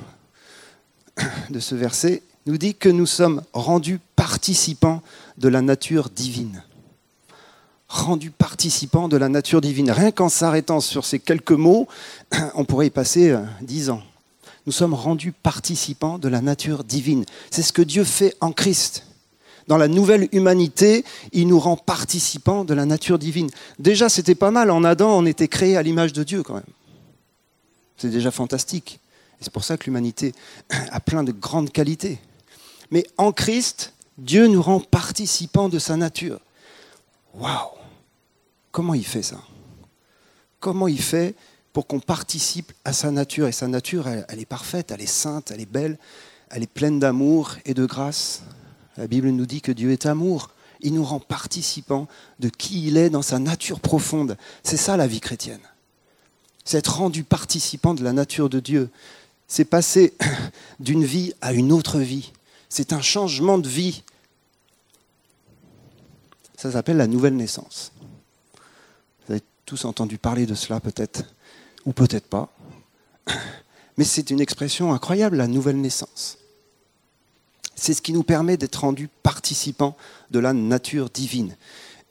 de 1.49 1.59
ce 1.59 1.75
verset 1.75 2.23
nous 2.45 2.57
dit 2.57 2.75
que 2.75 2.89
nous 2.89 3.05
sommes 3.05 3.43
rendus 3.53 3.99
participants 4.15 5.01
de 5.37 5.47
la 5.47 5.61
nature 5.61 6.09
divine. 6.09 6.63
Rendus 7.87 8.31
participants 8.31 9.07
de 9.07 9.17
la 9.17 9.29
nature 9.29 9.61
divine. 9.61 9.91
Rien 9.91 10.11
qu'en 10.11 10.29
s'arrêtant 10.29 10.79
sur 10.79 11.05
ces 11.05 11.19
quelques 11.19 11.51
mots, 11.51 11.87
on 12.55 12.65
pourrait 12.65 12.87
y 12.87 12.91
passer 12.91 13.31
euh, 13.31 13.41
dix 13.61 13.89
ans. 13.89 14.01
Nous 14.65 14.71
sommes 14.71 14.93
rendus 14.93 15.31
participants 15.31 16.17
de 16.17 16.27
la 16.27 16.41
nature 16.41 16.83
divine. 16.83 17.25
C'est 17.51 17.61
ce 17.61 17.73
que 17.73 17.83
Dieu 17.83 18.03
fait 18.03 18.35
en 18.41 18.51
Christ 18.51 19.05
dans 19.67 19.77
la 19.77 19.87
nouvelle 19.87 20.29
humanité, 20.31 21.03
il 21.31 21.47
nous 21.47 21.59
rend 21.59 21.75
participants 21.75 22.65
de 22.65 22.73
la 22.73 22.85
nature 22.85 23.17
divine. 23.17 23.49
Déjà, 23.79 24.09
c'était 24.09 24.35
pas 24.35 24.51
mal. 24.51 24.69
En 24.69 24.83
Adam, 24.83 25.17
on 25.17 25.25
était 25.25 25.47
créé 25.47 25.75
à 25.75 25.81
l'image 25.81 26.13
de 26.13 26.23
Dieu 26.23 26.43
quand 26.43 26.53
même. 26.53 26.63
C'est 27.97 28.09
déjà 28.09 28.31
fantastique. 28.31 28.99
C'est 29.41 29.51
pour 29.51 29.63
ça 29.63 29.77
que 29.77 29.85
l'humanité 29.85 30.33
a 30.69 30.99
plein 30.99 31.23
de 31.23 31.31
grandes 31.31 31.71
qualités. 31.71 32.19
Mais 32.91 33.05
en 33.17 33.31
Christ, 33.31 33.93
Dieu 34.17 34.47
nous 34.47 34.61
rend 34.61 34.79
participants 34.79 35.69
de 35.69 35.79
sa 35.79 35.97
nature. 35.97 36.39
Waouh 37.33 37.69
Comment 38.71 38.93
il 38.93 39.05
fait 39.05 39.23
ça? 39.23 39.41
Comment 40.59 40.87
il 40.87 41.01
fait 41.01 41.35
pour 41.73 41.87
qu'on 41.87 41.99
participe 41.99 42.73
à 42.83 42.93
sa 42.93 43.11
nature? 43.11 43.47
Et 43.47 43.51
sa 43.51 43.67
nature, 43.67 44.07
elle 44.07 44.39
est 44.39 44.45
parfaite, 44.45 44.91
elle 44.91 45.01
est 45.01 45.05
sainte, 45.05 45.51
elle 45.51 45.61
est 45.61 45.71
belle, 45.71 45.97
elle 46.49 46.63
est 46.63 46.71
pleine 46.71 46.99
d'amour 46.99 47.55
et 47.65 47.73
de 47.73 47.85
grâce. 47.85 48.41
La 48.97 49.07
Bible 49.07 49.29
nous 49.29 49.45
dit 49.45 49.61
que 49.61 49.71
Dieu 49.71 49.91
est 49.91 50.05
amour. 50.05 50.51
Il 50.81 50.93
nous 50.93 51.03
rend 51.03 51.19
participants 51.19 52.07
de 52.39 52.49
qui 52.49 52.87
il 52.87 52.97
est 52.97 53.09
dans 53.09 53.21
sa 53.21 53.39
nature 53.39 53.79
profonde. 53.79 54.37
C'est 54.63 54.77
ça 54.77 54.97
la 54.97 55.07
vie 55.07 55.21
chrétienne. 55.21 55.61
C'est 56.63 56.77
être 56.77 56.97
rendu 56.97 57.23
participant 57.23 57.93
de 57.93 58.03
la 58.03 58.11
nature 58.11 58.49
de 58.49 58.59
Dieu. 58.59 58.89
C'est 59.47 59.65
passer 59.65 60.13
d'une 60.79 61.05
vie 61.05 61.33
à 61.41 61.53
une 61.53 61.71
autre 61.71 61.99
vie. 61.99 62.31
C'est 62.77 62.91
un 62.91 63.01
changement 63.01 63.57
de 63.57 63.69
vie. 63.69 64.03
Ça 66.57 66.73
s'appelle 66.73 66.97
la 66.97 67.07
nouvelle 67.07 67.37
naissance. 67.37 67.93
Vous 69.25 69.31
avez 69.31 69.41
tous 69.65 69.85
entendu 69.85 70.17
parler 70.17 70.45
de 70.45 70.55
cela 70.55 70.81
peut-être, 70.81 71.23
ou 71.85 71.93
peut-être 71.93 72.27
pas. 72.27 72.53
Mais 73.95 74.03
c'est 74.03 74.29
une 74.29 74.41
expression 74.41 74.93
incroyable, 74.93 75.37
la 75.37 75.47
nouvelle 75.47 75.79
naissance. 75.79 76.37
C'est 77.75 77.93
ce 77.93 78.01
qui 78.01 78.11
nous 78.11 78.23
permet 78.23 78.57
d'être 78.57 78.81
rendus 78.81 79.07
participants 79.23 79.95
de 80.29 80.39
la 80.39 80.51
nature 80.51 81.09
divine. 81.09 81.55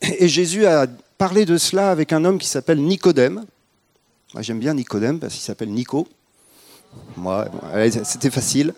Et 0.00 0.28
Jésus 0.28 0.64
a 0.64 0.86
parlé 1.18 1.44
de 1.44 1.58
cela 1.58 1.90
avec 1.90 2.10
un 2.10 2.24
homme 2.24 2.38
qui 2.38 2.48
s'appelle 2.48 2.80
Nicodème. 2.80 3.44
Moi, 4.32 4.40
j'aime 4.40 4.60
bien 4.60 4.72
Nicodème 4.72 5.20
parce 5.20 5.34
qu'il 5.34 5.42
s'appelle 5.42 5.70
Nico. 5.70 6.08
Moi, 7.18 7.50
c'était 8.04 8.30
facile. 8.30 8.72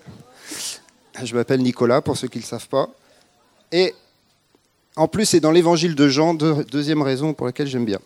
Je 1.22 1.34
m'appelle 1.34 1.62
Nicolas 1.62 2.02
pour 2.02 2.16
ceux 2.16 2.28
qui 2.28 2.38
ne 2.38 2.42
le 2.42 2.48
savent 2.48 2.68
pas. 2.68 2.90
Et 3.72 3.94
en 4.96 5.08
plus, 5.08 5.24
c'est 5.24 5.40
dans 5.40 5.50
l'évangile 5.50 5.94
de 5.94 6.08
Jean, 6.08 6.34
deuxième 6.34 7.02
raison 7.02 7.34
pour 7.34 7.46
laquelle 7.46 7.66
j'aime 7.66 7.84
bien. 7.84 8.00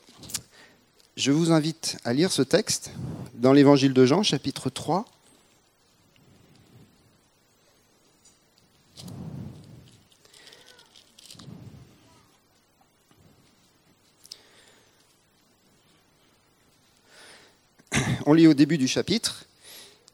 Je 1.16 1.32
vous 1.32 1.52
invite 1.52 1.98
à 2.04 2.12
lire 2.12 2.32
ce 2.32 2.42
texte 2.42 2.92
dans 3.34 3.52
l'évangile 3.52 3.92
de 3.92 4.06
Jean, 4.06 4.22
chapitre 4.22 4.70
3, 4.70 5.04
on 18.26 18.32
lit 18.32 18.46
au 18.46 18.54
début 18.54 18.78
du 18.78 18.86
chapitre, 18.86 19.44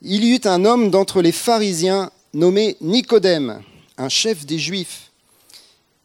il 0.00 0.24
y 0.24 0.34
eut 0.34 0.40
un 0.44 0.64
homme 0.64 0.90
d'entre 0.90 1.20
les 1.20 1.32
pharisiens 1.32 2.10
nommé 2.34 2.76
Nicodème, 2.80 3.62
un 3.96 4.08
chef 4.08 4.46
des 4.46 4.58
Juifs. 4.58 5.10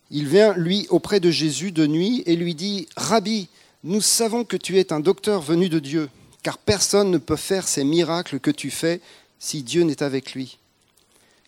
Il 0.10 0.28
vient, 0.28 0.54
lui, 0.56 0.88
auprès 0.90 1.20
de 1.20 1.32
Jésus 1.32 1.72
de 1.72 1.88
nuit 1.88 2.24
et 2.26 2.36
lui 2.36 2.56
dit, 2.56 2.88
Rabbi, 2.96 3.48
nous 3.84 4.02
savons 4.02 4.44
que 4.44 4.58
tu 4.58 4.78
es 4.80 4.94
un 4.94 5.00
docteur 5.00 5.42
venu 5.42 5.70
de 5.70 5.80
Dieu, 5.80 6.10
car 6.44 6.58
personne 6.58 7.12
ne 7.12 7.18
peut 7.18 7.36
faire 7.36 7.68
ces 7.68 7.84
miracles 7.84 8.40
que 8.40 8.52
tu 8.52 8.72
fais 8.72 9.02
si 9.40 9.64
Dieu 9.64 9.84
n'est 9.84 10.04
avec 10.04 10.34
lui. 10.34 10.58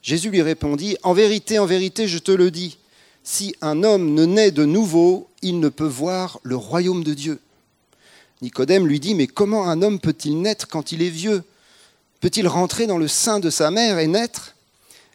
Jésus 0.02 0.30
lui 0.30 0.42
répondit, 0.42 0.98
En 1.04 1.14
vérité, 1.14 1.60
en 1.60 1.66
vérité, 1.66 2.08
je 2.08 2.18
te 2.18 2.32
le 2.32 2.52
dis, 2.52 2.78
si 3.24 3.56
un 3.62 3.84
homme 3.84 4.14
ne 4.14 4.26
naît 4.26 4.52
de 4.52 4.66
nouveau, 4.66 5.30
il 5.42 5.60
ne 5.60 5.70
peut 5.70 5.88
voir 5.88 6.40
le 6.44 6.56
royaume 6.56 7.04
de 7.04 7.14
Dieu. 7.14 7.40
Nicodème 8.42 8.86
lui 8.86 9.00
dit, 9.00 9.16
mais 9.16 9.28
comment 9.28 9.70
un 9.70 9.82
homme 9.82 10.00
peut-il 10.00 10.42
naître 10.42 10.68
quand 10.68 10.92
il 10.92 11.02
est 11.02 11.10
vieux? 11.10 11.44
Peut-il 12.20 12.48
rentrer 12.48 12.88
dans 12.88 12.98
le 12.98 13.08
sein 13.08 13.40
de 13.40 13.50
sa 13.50 13.72
mère 13.72 14.00
et 14.00 14.08
naître? 14.08 14.53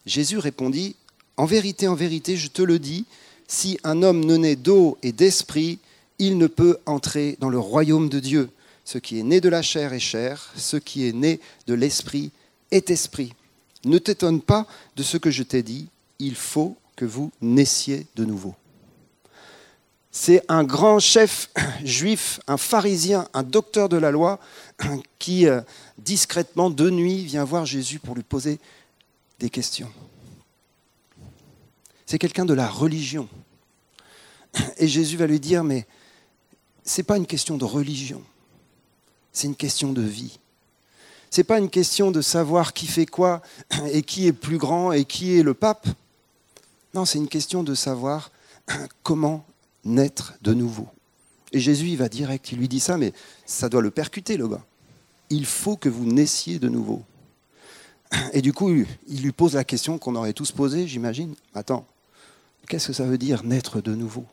Jésus 0.07 0.39
répondit, 0.39 0.97
En 1.37 1.45
vérité, 1.45 1.89
en 1.89 1.95
vérité, 1.95 2.37
je 2.37 2.49
te 2.49 2.63
le 2.63 2.79
dis, 2.79 3.05
si 3.47 3.79
un 3.85 4.03
homme 4.03 4.25
ne 4.25 4.37
naît 4.37 4.57
d'eau 4.57 4.99
et 5.03 5.13
d'esprit, 5.13 5.79
il 6.19 6.37
ne 6.39 6.47
peut 6.47 6.79
entrer 6.87 7.37
dans 7.41 7.49
le 7.49 7.59
royaume 7.59 8.09
de 8.09 8.21
Dieu. 8.21 8.51
Ce 8.85 8.99
qui 8.99 9.19
est 9.19 9.23
né 9.23 9.41
de 9.41 9.49
la 9.49 9.63
chair 9.63 9.93
est 9.93 10.01
chair, 10.01 10.53
ce 10.57 10.77
qui 10.77 11.07
est 11.07 11.13
né 11.13 11.41
de 11.67 11.75
l'esprit 11.75 12.31
est 12.71 12.91
esprit. 12.91 13.35
Ne 13.85 13.99
t'étonne 13.99 14.41
pas 14.41 14.67
de 14.97 15.03
ce 15.03 15.17
que 15.17 15.31
je 15.31 15.43
t'ai 15.43 15.63
dit, 15.63 15.89
il 16.19 16.35
faut 16.35 16.77
que 16.97 17.05
vous 17.05 17.31
naissiez 17.41 18.07
de 18.17 18.25
nouveau. 18.25 18.55
C'est 20.11 20.43
un 20.49 20.65
grand 20.65 20.99
chef 20.99 21.51
juif, 21.85 22.41
un 22.47 22.57
pharisien, 22.57 23.29
un 23.35 23.43
docteur 23.43 23.89
de 23.89 23.97
la 23.97 24.11
loi, 24.11 24.41
qui 25.19 25.47
euh, 25.47 25.61
discrètement, 25.99 26.71
de 26.71 26.91
nuit, 26.91 27.25
vient 27.25 27.45
voir 27.45 27.67
Jésus 27.67 27.99
pour 27.99 28.15
lui 28.15 28.23
poser 28.23 28.59
des 29.39 29.51
questions. 29.51 29.91
C'est 32.07 32.19
quelqu'un 32.19 32.45
de 32.45 32.55
la 32.55 32.69
religion. 32.69 33.29
Et 34.79 34.89
Jésus 34.89 35.17
va 35.17 35.27
lui 35.27 35.41
dire, 35.41 35.63
mais 35.63 35.87
ce 36.85 37.01
n'est 37.01 37.05
pas 37.05 37.17
une 37.17 37.27
question 37.27 37.59
de 37.59 37.65
religion, 37.65 38.23
c'est 39.33 39.47
une 39.47 39.57
question 39.57 39.93
de 39.93 40.03
vie. 40.03 40.39
Ce 41.31 41.41
n'est 41.41 41.45
pas 41.45 41.59
une 41.59 41.69
question 41.69 42.11
de 42.11 42.23
savoir 42.23 42.73
qui 42.73 42.87
fait 42.87 43.05
quoi 43.05 43.43
et 43.93 44.03
qui 44.03 44.27
est 44.27 44.33
plus 44.33 44.57
grand 44.57 44.93
et 44.93 45.05
qui 45.05 45.37
est 45.37 45.43
le 45.43 45.53
pape. 45.53 45.87
Non, 46.95 47.05
c'est 47.05 47.19
une 47.19 47.29
question 47.29 47.63
de 47.63 47.75
savoir 47.75 48.31
comment 49.03 49.45
naître 49.85 50.35
de 50.41 50.55
nouveau. 50.55 50.89
Et 51.53 51.61
Jésus, 51.61 51.89
il 51.89 51.97
va 51.97 52.09
direct, 52.09 52.53
il 52.53 52.59
lui 52.59 52.69
dit 52.69 52.81
ça, 52.81 52.97
mais 52.97 53.13
ça 53.47 53.69
doit 53.69 53.83
le 53.83 53.91
percuter, 53.91 54.37
le 54.37 54.49
gars. 54.49 54.65
Il 55.31 55.45
faut 55.45 55.77
que 55.77 55.89
vous 55.89 56.07
naissiez 56.07 56.59
de 56.59 56.69
nouveau. 56.69 57.03
Et 58.33 58.43
du 58.43 58.53
coup, 58.53 58.71
il 59.09 59.23
lui 59.23 59.33
pose 59.33 59.55
la 59.55 59.65
question 59.65 59.99
qu'on 59.99 60.17
aurait 60.17 60.33
tous 60.33 60.53
posée, 60.53 60.87
j'imagine. 60.87 61.35
Attends, 61.55 61.87
qu'est-ce 62.69 62.89
que 62.89 62.93
ça 62.93 63.05
veut 63.05 63.19
dire 63.19 63.45
naître 63.45 63.81
de 63.81 63.95
nouveau? 63.95 64.25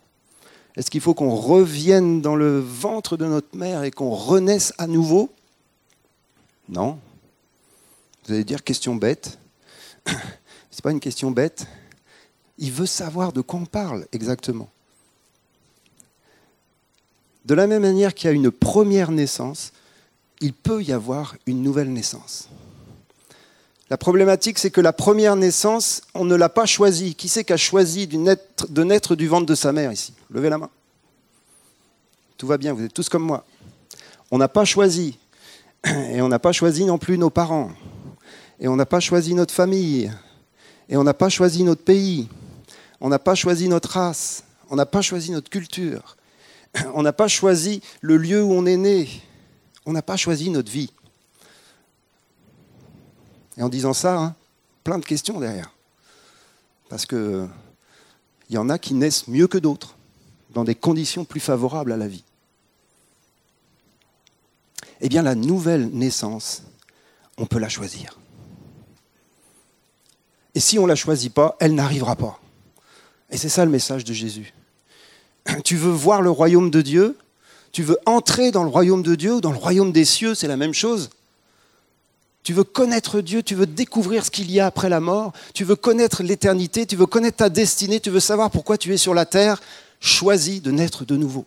Est-ce 0.76 0.92
qu'il 0.92 1.02
faut 1.02 1.14
qu'on 1.14 1.36
revienne 1.36 2.22
dans 2.22 2.36
le 2.36 2.60
ventre 2.60 3.16
de 3.18 3.26
notre 3.26 3.56
mère 3.56 3.84
et 3.84 3.92
qu'on 3.92 4.12
renaisse 4.12 4.74
à 4.78 4.88
nouveau? 4.88 5.30
Non. 6.68 7.00
Vous 8.26 8.34
allez 8.34 8.44
dire 8.44 8.64
question 8.64 8.96
bête. 8.96 9.38
Ce 10.06 10.12
n'est 10.12 10.82
pas 10.84 10.92
une 10.92 11.00
question 11.00 11.32
bête. 11.32 11.68
Il 12.58 12.72
veut 12.72 12.86
savoir 12.86 13.32
de 13.32 13.42
quoi 13.42 13.60
on 13.60 13.66
parle 13.66 14.08
exactement. 14.12 14.70
De 17.46 17.54
la 17.54 17.68
même 17.68 17.84
manière 17.84 18.14
qu'il 18.14 18.28
y 18.28 18.32
a 18.32 18.36
une 18.36 18.52
première 18.52 19.12
naissance, 19.12 19.72
il 20.42 20.54
peut 20.54 20.84
y 20.84 20.92
avoir 20.92 21.36
une 21.46 21.62
nouvelle 21.62 21.94
naissance. 21.94 22.50
La 23.90 23.98
problématique, 23.98 24.58
c'est 24.58 24.72
que 24.72 24.82
la 24.82 24.94
première 24.94 25.36
naissance, 25.36 26.02
on 26.16 26.26
ne 26.26 26.36
l'a 26.36 26.50
pas 26.50 26.66
choisie. 26.66 27.14
Qui 27.14 27.30
c'est 27.30 27.44
qui 27.44 27.54
a 27.54 27.58
choisi 27.58 28.08
de 28.08 28.84
naître 28.84 29.16
du 29.16 29.28
ventre 29.28 29.46
de 29.46 29.54
sa 29.54 29.72
mère 29.72 29.92
ici? 29.92 30.14
Levez 30.32 30.50
la 30.50 30.58
main. 30.58 30.70
Tout 32.38 32.48
va 32.48 32.58
bien, 32.58 32.74
vous 32.74 32.84
êtes 32.84 32.94
tous 32.94 33.10
comme 33.10 33.24
moi. 33.24 33.46
On 34.32 34.40
n'a 34.40 34.48
pas 34.48 34.66
choisi. 34.66 35.20
Et 35.86 36.20
on 36.22 36.28
n'a 36.28 36.40
pas 36.40 36.52
choisi 36.52 36.84
non 36.84 36.98
plus 36.98 37.20
nos 37.20 37.30
parents. 37.30 37.72
Et 38.60 38.68
on 38.68 38.76
n'a 38.76 38.88
pas 38.88 39.00
choisi 39.00 39.36
notre 39.36 39.54
famille. 39.54 40.12
Et 40.90 40.98
on 40.98 41.04
n'a 41.04 41.14
pas 41.14 41.30
choisi 41.30 41.64
notre 41.64 41.84
pays. 41.84 42.28
On 43.00 43.10
n'a 43.10 43.20
pas 43.20 43.36
choisi 43.36 43.70
notre 43.70 43.90
race. 43.92 44.44
On 44.72 44.76
n'a 44.76 44.88
pas 44.88 45.04
choisi 45.04 45.30
notre 45.30 45.52
culture. 45.52 46.18
On 46.96 47.04
n'a 47.04 47.14
pas 47.14 47.28
choisi 47.28 47.82
le 48.02 48.18
lieu 48.18 48.42
où 48.42 48.52
on 48.52 48.66
est 48.66 48.78
né. 48.78 49.08
On 49.86 49.94
n'a 49.94 50.02
pas 50.02 50.18
choisi 50.18 50.50
notre 50.50 50.72
vie. 50.72 50.92
Et 53.58 53.64
en 53.64 53.70
disant 53.70 53.94
ça, 53.94 54.18
hein, 54.18 54.36
plein 54.84 54.98
de 54.98 55.06
questions 55.06 55.40
derrière. 55.40 55.72
Parce 56.90 57.06
qu'il 57.06 57.50
y 58.50 58.58
en 58.58 58.70
a 58.70 58.78
qui 58.78 58.94
naissent 58.94 59.28
mieux 59.28 59.48
que 59.48 59.58
d'autres, 59.58 59.96
dans 60.54 60.64
des 60.64 60.76
conditions 60.76 61.26
plus 61.26 61.40
favorables 61.40 61.92
à 61.92 61.98
la 61.98 62.08
vie. 62.08 62.24
Eh 65.02 65.10
bien, 65.10 65.22
la 65.22 65.36
nouvelle 65.36 65.90
naissance, 65.90 66.64
on 67.38 67.46
peut 67.46 67.60
la 67.60 67.70
choisir. 67.70 68.18
Et 70.54 70.60
si 70.60 70.80
on 70.80 70.84
ne 70.84 70.88
la 70.88 70.96
choisit 70.96 71.34
pas, 71.34 71.58
elle 71.60 71.76
n'arrivera 71.76 72.16
pas. 72.16 72.40
Et 73.30 73.38
c'est 73.38 73.50
ça 73.50 73.66
le 73.66 73.72
message 73.72 74.06
de 74.06 74.14
Jésus. 74.14 74.54
Tu 75.64 75.76
veux 75.76 75.92
voir 75.92 76.22
le 76.22 76.32
royaume 76.32 76.72
de 76.72 76.82
Dieu? 76.82 77.18
Tu 77.72 77.84
veux 77.84 77.98
entrer 78.06 78.52
dans 78.52 78.64
le 78.64 78.70
royaume 78.70 79.04
de 79.04 79.16
Dieu 79.16 79.36
ou 79.36 79.42
dans 79.42 79.52
le 79.52 79.58
royaume 79.58 79.92
des 79.92 80.06
cieux? 80.06 80.34
C'est 80.34 80.48
la 80.48 80.56
même 80.56 80.74
chose. 80.74 81.10
Tu 82.46 82.54
veux 82.54 82.64
connaître 82.64 83.22
Dieu, 83.22 83.42
tu 83.42 83.56
veux 83.56 83.66
découvrir 83.66 84.24
ce 84.24 84.30
qu'il 84.30 84.52
y 84.52 84.60
a 84.60 84.68
après 84.68 84.88
la 84.88 85.00
mort, 85.00 85.34
tu 85.56 85.64
veux 85.64 85.76
connaître 85.76 86.22
l'éternité, 86.22 86.86
tu 86.86 86.96
veux 86.96 87.08
connaître 87.08 87.38
ta 87.38 87.50
destinée, 87.50 88.00
tu 88.00 88.12
veux 88.12 88.20
savoir 88.20 88.52
pourquoi 88.52 88.78
tu 88.78 88.94
es 88.94 88.98
sur 88.98 89.16
la 89.16 89.26
terre. 89.26 89.60
Choisis 90.00 90.62
de 90.62 90.70
naître 90.70 91.06
de 91.06 91.18
nouveau. 91.18 91.46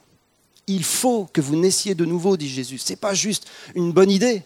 Il 0.67 0.83
faut 0.83 1.29
que 1.33 1.41
vous 1.41 1.55
naissiez 1.55 1.95
de 1.95 2.05
nouveau, 2.05 2.37
dit 2.37 2.49
Jésus. 2.49 2.79
Ce 2.79 2.91
n'est 2.91 2.97
pas 2.97 3.15
juste 3.15 3.47
une 3.77 3.93
bonne 3.93 4.11
idée. 4.11 4.43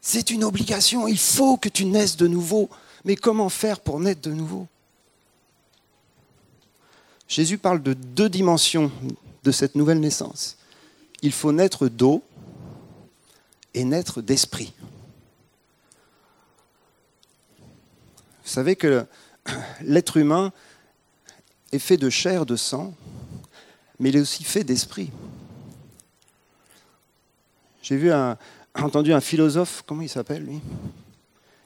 C'est 0.00 0.30
une 0.30 0.44
obligation. 0.44 1.06
Il 1.06 1.18
faut 1.18 1.58
que 1.58 1.68
tu 1.68 1.84
naisses 1.84 2.16
de 2.16 2.26
nouveau. 2.26 2.70
Mais 3.04 3.14
comment 3.14 3.50
faire 3.50 3.80
pour 3.80 4.00
naître 4.00 4.22
de 4.22 4.32
nouveau? 4.32 4.66
Jésus 7.28 7.58
parle 7.58 7.82
de 7.82 7.92
deux 7.92 8.30
dimensions 8.30 8.90
de 9.42 9.52
cette 9.52 9.74
nouvelle 9.74 10.00
naissance. 10.00 10.56
Il 11.20 11.32
faut 11.32 11.52
naître 11.52 11.88
d'eau 11.88 12.22
et 13.74 13.84
naître 13.84 14.22
d'esprit. 14.22 14.72
Vous 18.44 18.50
savez 18.50 18.76
que 18.76 19.06
l'être 19.82 20.16
humain 20.16 20.52
est 21.72 21.78
fait 21.78 21.96
de 21.96 22.10
chair, 22.10 22.46
de 22.46 22.56
sang, 22.56 22.94
mais 23.98 24.10
il 24.10 24.16
est 24.16 24.20
aussi 24.20 24.44
fait 24.44 24.64
d'esprit. 24.64 25.10
J'ai 27.82 27.96
vu 27.96 28.12
entendu 28.74 29.12
un 29.12 29.20
philosophe, 29.20 29.82
comment 29.86 30.02
il 30.02 30.08
s'appelle 30.08 30.44
lui? 30.44 30.60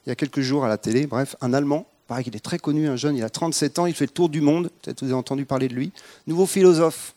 Il 0.05 0.09
y 0.09 0.11
a 0.11 0.15
quelques 0.15 0.41
jours 0.41 0.65
à 0.65 0.67
la 0.67 0.77
télé, 0.77 1.05
bref, 1.05 1.35
un 1.41 1.53
Allemand, 1.53 1.85
pareil 2.07 2.23
qu'il 2.23 2.35
est 2.35 2.39
très 2.39 2.57
connu, 2.57 2.87
un 2.87 2.95
jeune, 2.95 3.17
il 3.17 3.23
a 3.23 3.29
37 3.29 3.79
ans, 3.79 3.85
il 3.85 3.93
fait 3.93 4.05
le 4.05 4.11
tour 4.11 4.29
du 4.29 4.41
monde, 4.41 4.71
peut-être 4.81 5.01
vous 5.01 5.07
avez 5.07 5.19
entendu 5.19 5.45
parler 5.45 5.67
de 5.67 5.75
lui, 5.75 5.91
nouveau 6.27 6.45
philosophe. 6.45 7.13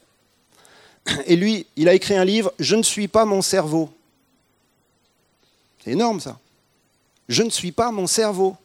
Et 1.26 1.37
lui, 1.37 1.66
il 1.76 1.88
a 1.88 1.95
écrit 1.95 2.16
un 2.16 2.25
livre, 2.25 2.52
Je 2.59 2.75
ne 2.75 2.83
suis 2.83 3.09
pas 3.09 3.25
mon 3.25 3.42
cerveau. 3.42 3.90
C'est 5.85 5.92
énorme 5.92 6.21
ça. 6.21 6.38
Je 7.28 7.42
ne 7.42 7.50
suis 7.50 7.73
pas 7.73 7.90
mon 7.90 8.07
cerveau. 8.07 8.57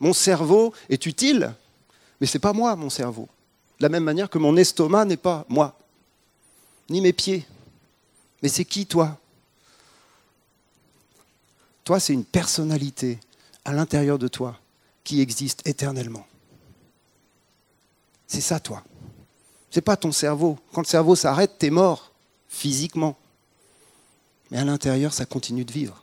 Mon 0.00 0.12
cerveau 0.12 0.74
est 0.88 1.06
utile, 1.06 1.54
mais 2.20 2.26
ce 2.26 2.36
n'est 2.36 2.40
pas 2.40 2.52
moi, 2.52 2.74
mon 2.76 2.90
cerveau. 2.90 3.28
De 3.78 3.84
la 3.84 3.88
même 3.88 4.04
manière 4.04 4.30
que 4.30 4.38
mon 4.38 4.56
estomac 4.56 5.04
n'est 5.04 5.16
pas 5.16 5.44
moi, 5.48 5.78
ni 6.88 7.00
mes 7.00 7.12
pieds. 7.12 7.46
Mais 8.42 8.48
c'est 8.48 8.64
qui 8.64 8.86
toi? 8.86 9.18
Toi, 11.84 12.00
c'est 12.00 12.12
une 12.12 12.24
personnalité 12.24 13.18
à 13.64 13.72
l'intérieur 13.72 14.18
de 14.18 14.28
toi 14.28 14.58
qui 15.02 15.20
existe 15.20 15.66
éternellement. 15.66 16.26
C'est 18.26 18.40
ça, 18.40 18.58
toi. 18.58 18.82
Ce 19.70 19.78
n'est 19.78 19.82
pas 19.82 19.96
ton 19.96 20.12
cerveau. 20.12 20.58
Quand 20.72 20.80
le 20.80 20.86
cerveau 20.86 21.14
s'arrête, 21.14 21.58
tu 21.58 21.66
es 21.66 21.70
mort, 21.70 22.12
physiquement. 22.48 23.16
Mais 24.50 24.58
à 24.58 24.64
l'intérieur, 24.64 25.12
ça 25.12 25.26
continue 25.26 25.64
de 25.64 25.72
vivre. 25.72 26.02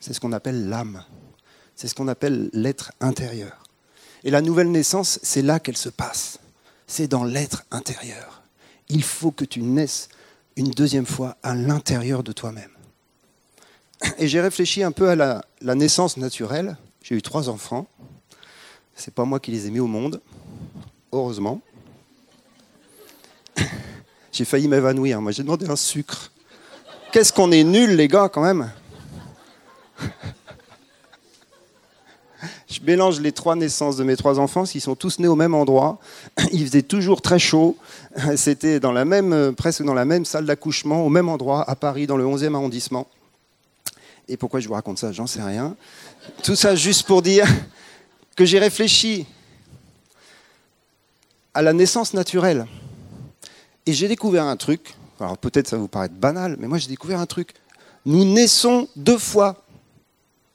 C'est 0.00 0.12
ce 0.12 0.20
qu'on 0.20 0.32
appelle 0.32 0.68
l'âme. 0.68 1.04
C'est 1.76 1.88
ce 1.88 1.94
qu'on 1.94 2.08
appelle 2.08 2.50
l'être 2.52 2.92
intérieur. 3.00 3.62
Et 4.24 4.30
la 4.30 4.40
nouvelle 4.40 4.70
naissance, 4.70 5.18
c'est 5.22 5.42
là 5.42 5.58
qu'elle 5.58 5.76
se 5.76 5.88
passe. 5.88 6.38
C'est 6.86 7.08
dans 7.08 7.24
l'être 7.24 7.64
intérieur. 7.70 8.42
Il 8.88 9.02
faut 9.02 9.30
que 9.30 9.44
tu 9.44 9.62
naisses 9.62 10.08
une 10.56 10.70
deuxième 10.70 11.06
fois 11.06 11.36
à 11.42 11.54
l'intérieur 11.54 12.22
de 12.22 12.32
toi-même. 12.32 12.70
Et 14.18 14.28
j'ai 14.28 14.40
réfléchi 14.40 14.82
un 14.82 14.92
peu 14.92 15.08
à 15.08 15.16
la, 15.16 15.74
naissance 15.74 16.16
naturelle. 16.16 16.76
J'ai 17.02 17.14
eu 17.14 17.22
trois 17.22 17.48
enfants. 17.48 17.86
C'est 18.94 19.14
pas 19.14 19.24
moi 19.24 19.40
qui 19.40 19.50
les 19.50 19.66
ai 19.66 19.70
mis 19.70 19.80
au 19.80 19.86
monde, 19.86 20.20
heureusement. 21.12 21.60
J'ai 24.32 24.44
failli 24.44 24.68
m'évanouir. 24.68 25.20
Moi, 25.20 25.32
j'ai 25.32 25.42
demandé 25.42 25.68
un 25.68 25.76
sucre. 25.76 26.30
Qu'est-ce 27.12 27.32
qu'on 27.32 27.52
est 27.52 27.64
nuls, 27.64 27.96
les 27.96 28.08
gars, 28.08 28.28
quand 28.28 28.42
même? 28.42 28.70
Mélange 32.82 33.20
les 33.20 33.32
trois 33.32 33.56
naissances 33.56 33.96
de 33.96 34.04
mes 34.04 34.16
trois 34.16 34.38
enfants, 34.38 34.64
ils 34.74 34.80
sont 34.80 34.94
tous 34.94 35.18
nés 35.18 35.28
au 35.28 35.36
même 35.36 35.54
endroit. 35.54 35.98
Il 36.52 36.66
faisait 36.66 36.82
toujours 36.82 37.22
très 37.22 37.38
chaud. 37.38 37.76
C'était 38.36 38.80
dans 38.80 38.92
la 38.92 39.04
même, 39.04 39.54
presque 39.54 39.82
dans 39.82 39.94
la 39.94 40.04
même 40.04 40.24
salle 40.24 40.46
d'accouchement, 40.46 41.04
au 41.04 41.08
même 41.08 41.28
endroit, 41.28 41.68
à 41.68 41.76
Paris, 41.76 42.06
dans 42.06 42.16
le 42.16 42.24
11e 42.24 42.54
arrondissement. 42.54 43.06
Et 44.28 44.36
pourquoi 44.36 44.60
je 44.60 44.68
vous 44.68 44.74
raconte 44.74 44.98
ça 44.98 45.12
J'en 45.12 45.26
sais 45.26 45.42
rien. 45.42 45.76
Tout 46.42 46.56
ça 46.56 46.74
juste 46.74 47.06
pour 47.06 47.22
dire 47.22 47.46
que 48.36 48.44
j'ai 48.44 48.58
réfléchi 48.58 49.26
à 51.54 51.62
la 51.62 51.72
naissance 51.72 52.14
naturelle. 52.14 52.66
Et 53.86 53.92
j'ai 53.92 54.08
découvert 54.08 54.44
un 54.44 54.56
truc. 54.56 54.94
Alors 55.20 55.38
peut-être 55.38 55.68
ça 55.68 55.76
vous 55.76 55.88
paraître 55.88 56.14
banal, 56.14 56.56
mais 56.58 56.66
moi 56.66 56.78
j'ai 56.78 56.88
découvert 56.88 57.20
un 57.20 57.26
truc. 57.26 57.54
Nous 58.06 58.24
naissons 58.24 58.88
deux 58.96 59.18
fois 59.18 59.62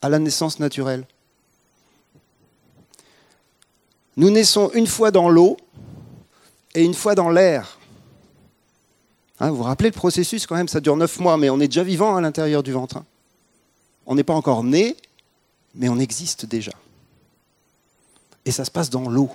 à 0.01 0.09
la 0.09 0.19
naissance 0.19 0.59
naturelle. 0.59 1.05
Nous 4.17 4.31
naissons 4.31 4.71
une 4.73 4.87
fois 4.87 5.11
dans 5.11 5.29
l'eau 5.29 5.57
et 6.73 6.83
une 6.83 6.95
fois 6.95 7.13
dans 7.13 7.29
l'air. 7.29 7.77
Hein, 9.39 9.51
vous 9.51 9.57
vous 9.57 9.63
rappelez 9.63 9.89
le 9.89 9.95
processus 9.95 10.47
quand 10.47 10.55
même, 10.55 10.67
ça 10.67 10.81
dure 10.81 10.97
neuf 10.97 11.19
mois, 11.19 11.37
mais 11.37 11.51
on 11.51 11.59
est 11.59 11.67
déjà 11.67 11.83
vivant 11.83 12.15
à 12.15 12.21
l'intérieur 12.21 12.63
du 12.63 12.71
ventre. 12.71 12.97
Hein. 12.97 13.05
On 14.07 14.15
n'est 14.15 14.23
pas 14.23 14.33
encore 14.33 14.63
né, 14.63 14.97
mais 15.75 15.87
on 15.87 15.99
existe 15.99 16.47
déjà. 16.47 16.71
Et 18.45 18.51
ça 18.51 18.65
se 18.65 18.71
passe 18.71 18.89
dans 18.89 19.07
l'eau, 19.07 19.29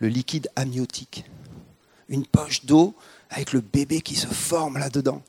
le 0.00 0.08
liquide 0.08 0.50
amniotique. 0.56 1.24
Une 2.08 2.26
poche 2.26 2.64
d'eau 2.64 2.94
avec 3.30 3.52
le 3.52 3.60
bébé 3.60 4.00
qui 4.00 4.16
se 4.16 4.26
forme 4.26 4.78
là-dedans. 4.78 5.22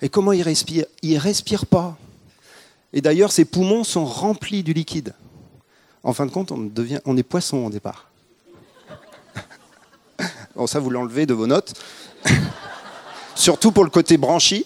Et 0.00 0.08
comment 0.08 0.32
il 0.32 0.42
respire? 0.42 0.86
Il 1.02 1.14
ne 1.14 1.20
respire 1.20 1.66
pas. 1.66 1.96
Et 2.92 3.00
d'ailleurs, 3.00 3.32
ses 3.32 3.44
poumons 3.44 3.82
sont 3.82 4.04
remplis 4.04 4.62
du 4.62 4.72
liquide. 4.72 5.14
En 6.06 6.12
fin 6.12 6.24
de 6.24 6.30
compte, 6.30 6.52
on, 6.52 7.16
est 7.16 7.22
poisson 7.24 7.66
au 7.66 7.70
départ. 7.70 8.08
Bon, 10.54 10.68
ça, 10.68 10.78
vous 10.78 10.88
l'enlevez 10.88 11.26
de 11.26 11.34
vos 11.34 11.48
notes. 11.48 11.74
Surtout 13.34 13.72
pour 13.72 13.82
le 13.82 13.90
côté 13.90 14.16
branchi. 14.16 14.64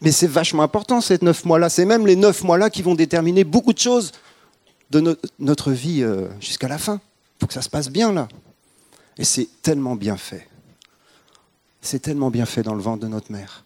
Mais 0.00 0.10
c'est 0.10 0.26
vachement 0.26 0.64
important, 0.64 1.00
ces 1.00 1.16
neuf 1.22 1.44
mois-là. 1.44 1.68
C'est 1.68 1.84
même 1.84 2.04
les 2.04 2.16
neuf 2.16 2.42
mois-là 2.42 2.70
qui 2.70 2.82
vont 2.82 2.96
déterminer 2.96 3.44
beaucoup 3.44 3.72
de 3.72 3.78
choses 3.78 4.10
de 4.90 5.16
notre 5.38 5.70
vie 5.70 6.02
euh, 6.02 6.26
jusqu'à 6.40 6.66
la 6.66 6.78
fin. 6.78 6.94
Il 6.96 7.40
faut 7.42 7.46
que 7.46 7.54
ça 7.54 7.62
se 7.62 7.70
passe 7.70 7.88
bien, 7.88 8.12
là. 8.12 8.26
Et 9.16 9.24
c'est 9.24 9.48
tellement 9.62 9.94
bien 9.94 10.16
fait. 10.16 10.48
C'est 11.80 12.00
tellement 12.00 12.30
bien 12.30 12.46
fait 12.46 12.64
dans 12.64 12.74
le 12.74 12.82
ventre 12.82 13.04
de 13.04 13.08
notre 13.08 13.30
mère. 13.30 13.62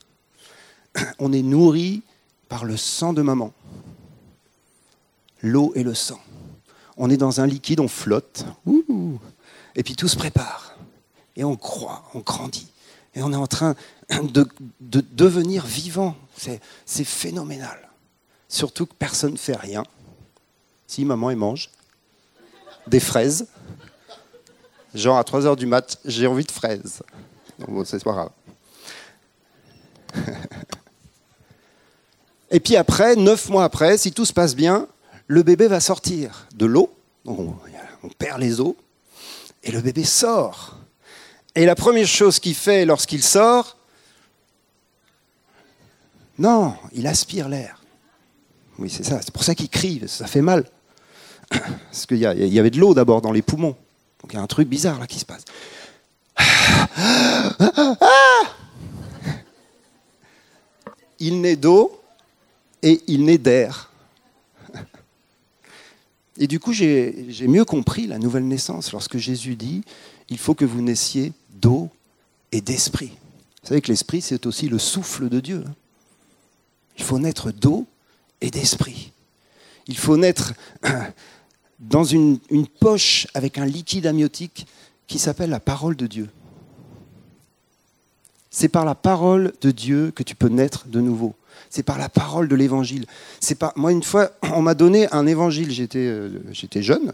On 1.18 1.32
est 1.32 1.42
nourri 1.42 2.02
par 2.50 2.66
le 2.66 2.76
sang 2.76 3.14
de 3.14 3.22
maman. 3.22 3.54
L'eau 5.42 5.72
et 5.74 5.82
le 5.82 5.94
sang 5.94 6.20
on 6.96 7.10
est 7.10 7.16
dans 7.16 7.40
un 7.40 7.46
liquide, 7.46 7.80
on 7.80 7.88
flotte, 7.88 8.44
et 9.74 9.82
puis 9.82 9.96
tout 9.96 10.08
se 10.08 10.16
prépare. 10.16 10.76
Et 11.36 11.44
on 11.44 11.56
croit, 11.56 12.04
on 12.14 12.20
grandit. 12.20 12.68
Et 13.14 13.22
on 13.22 13.32
est 13.32 13.36
en 13.36 13.46
train 13.46 13.74
de, 14.10 14.48
devenir 14.80 15.66
vivant. 15.66 16.16
C'est 16.86 17.04
phénoménal. 17.04 17.90
Surtout 18.48 18.86
que 18.86 18.94
personne 18.94 19.32
ne 19.32 19.36
fait 19.36 19.56
rien. 19.56 19.84
Si 20.86 21.04
maman, 21.04 21.30
elle 21.30 21.36
mange 21.36 21.68
des 22.86 23.00
fraises. 23.00 23.48
Genre 24.94 25.18
à 25.18 25.24
3 25.24 25.46
heures 25.46 25.56
du 25.56 25.66
mat, 25.66 25.98
j'ai 26.04 26.26
envie 26.26 26.44
de 26.44 26.52
fraises. 26.52 27.02
bon, 27.58 27.84
c'est 27.84 28.02
pas 28.02 28.12
grave. 28.12 28.30
Et 32.50 32.60
puis 32.60 32.76
après, 32.76 33.16
neuf 33.16 33.48
mois 33.50 33.64
après, 33.64 33.98
si 33.98 34.12
tout 34.12 34.24
se 34.24 34.32
passe 34.32 34.54
bien, 34.54 34.86
le 35.26 35.42
bébé 35.42 35.66
va 35.68 35.80
sortir 35.80 36.46
de 36.54 36.66
l'eau, 36.66 36.94
on, 37.24 37.54
perd 38.18 38.40
les 38.40 38.60
os, 38.60 38.74
et 39.62 39.72
le 39.72 39.80
bébé 39.80 40.04
sort. 40.04 40.76
Et 41.54 41.66
la 41.66 41.74
première 41.74 42.06
chose 42.06 42.38
qu'il 42.38 42.54
fait 42.54 42.84
lorsqu'il 42.84 43.22
sort, 43.22 43.76
non, 46.38 46.74
il 46.92 47.06
aspire 47.06 47.48
l'air. 47.48 47.82
Oui, 48.78 48.90
c'est 48.90 49.04
ça, 49.04 49.20
c'est 49.22 49.32
pour 49.32 49.42
ça 49.42 49.54
qu'il 49.54 49.70
crie, 49.70 50.02
ça 50.06 50.26
fait 50.26 50.42
mal. 50.42 50.64
Parce 51.50 52.06
qu'il 52.06 52.18
y, 52.18 52.20
y, 52.20 52.58
avait 52.58 52.70
de 52.70 52.78
l'eau 52.78 52.94
d'abord 52.94 53.22
dans 53.22 53.32
les 53.32 53.42
poumons. 53.42 53.76
Donc 54.20 54.32
il 54.32 54.34
y 54.34 54.38
a 54.38 54.42
un 54.42 54.46
truc 54.46 54.68
bizarre 54.68 55.00
là 55.00 55.06
qui 55.06 55.18
se 55.18 55.24
passe. 55.24 55.44
Il 61.18 61.40
naît 61.40 61.56
d'eau 61.56 61.98
et 62.82 63.02
il 63.06 63.24
naît 63.24 63.38
d'air. 63.38 63.90
Et 66.38 66.46
du 66.46 66.60
coup, 66.60 66.72
j'ai 66.72 67.46
mieux 67.48 67.64
compris 67.64 68.06
la 68.06 68.18
nouvelle 68.18 68.46
naissance 68.46 68.92
lorsque 68.92 69.16
Jésus 69.16 69.56
dit, 69.56 69.82
il 70.28 70.38
faut 70.38 70.54
que 70.54 70.64
vous 70.64 70.82
naissiez 70.82 71.32
d'eau 71.50 71.88
et 72.52 72.60
d'esprit. 72.60 73.12
Vous 73.62 73.68
savez 73.68 73.80
que 73.80 73.88
l'esprit, 73.88 74.20
c'est 74.20 74.46
aussi 74.46 74.68
le 74.68 74.78
souffle 74.78 75.28
de 75.28 75.40
Dieu. 75.40 75.64
Hein. 75.66 75.74
Il 76.98 77.04
faut 77.04 77.18
naître 77.18 77.50
d'eau 77.50 77.86
et 78.40 78.50
d'esprit. 78.50 79.12
Il 79.86 79.96
faut 79.96 80.16
naître 80.16 80.54
dans 81.80 82.04
une, 82.04 82.38
une 82.50 82.66
poche 82.66 83.26
avec 83.34 83.58
un 83.58 83.66
liquide 83.66 84.06
amniotique 84.06 84.66
qui 85.06 85.18
s'appelle 85.18 85.50
la 85.50 85.60
parole 85.60 85.96
de 85.96 86.06
Dieu. 86.06 86.28
C'est 88.58 88.70
par 88.70 88.86
la 88.86 88.94
parole 88.94 89.52
de 89.60 89.70
Dieu 89.70 90.12
que 90.12 90.22
tu 90.22 90.34
peux 90.34 90.48
naître 90.48 90.88
de 90.88 91.02
nouveau. 91.02 91.34
C'est 91.68 91.82
par 91.82 91.98
la 91.98 92.08
parole 92.08 92.48
de 92.48 92.56
l'évangile. 92.56 93.04
C'est 93.38 93.54
pas 93.54 93.74
moi 93.76 93.92
une 93.92 94.02
fois 94.02 94.30
on 94.54 94.62
m'a 94.62 94.72
donné 94.72 95.12
un 95.12 95.26
évangile, 95.26 95.70
j'étais 95.70 96.06
euh, 96.06 96.40
j'étais 96.52 96.82
jeune 96.82 97.12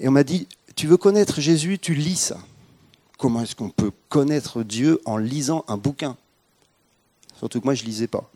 et 0.00 0.08
on 0.08 0.12
m'a 0.12 0.24
dit 0.24 0.48
tu 0.76 0.86
veux 0.86 0.96
connaître 0.96 1.42
Jésus, 1.42 1.78
tu 1.78 1.92
lis 1.92 2.16
ça. 2.16 2.38
Comment 3.18 3.42
est-ce 3.42 3.54
qu'on 3.54 3.68
peut 3.68 3.90
connaître 4.08 4.62
Dieu 4.62 4.98
en 5.04 5.18
lisant 5.18 5.62
un 5.68 5.76
bouquin? 5.76 6.16
Surtout 7.36 7.60
que 7.60 7.66
moi 7.66 7.74
je 7.74 7.84
lisais 7.84 8.06
pas. 8.06 8.30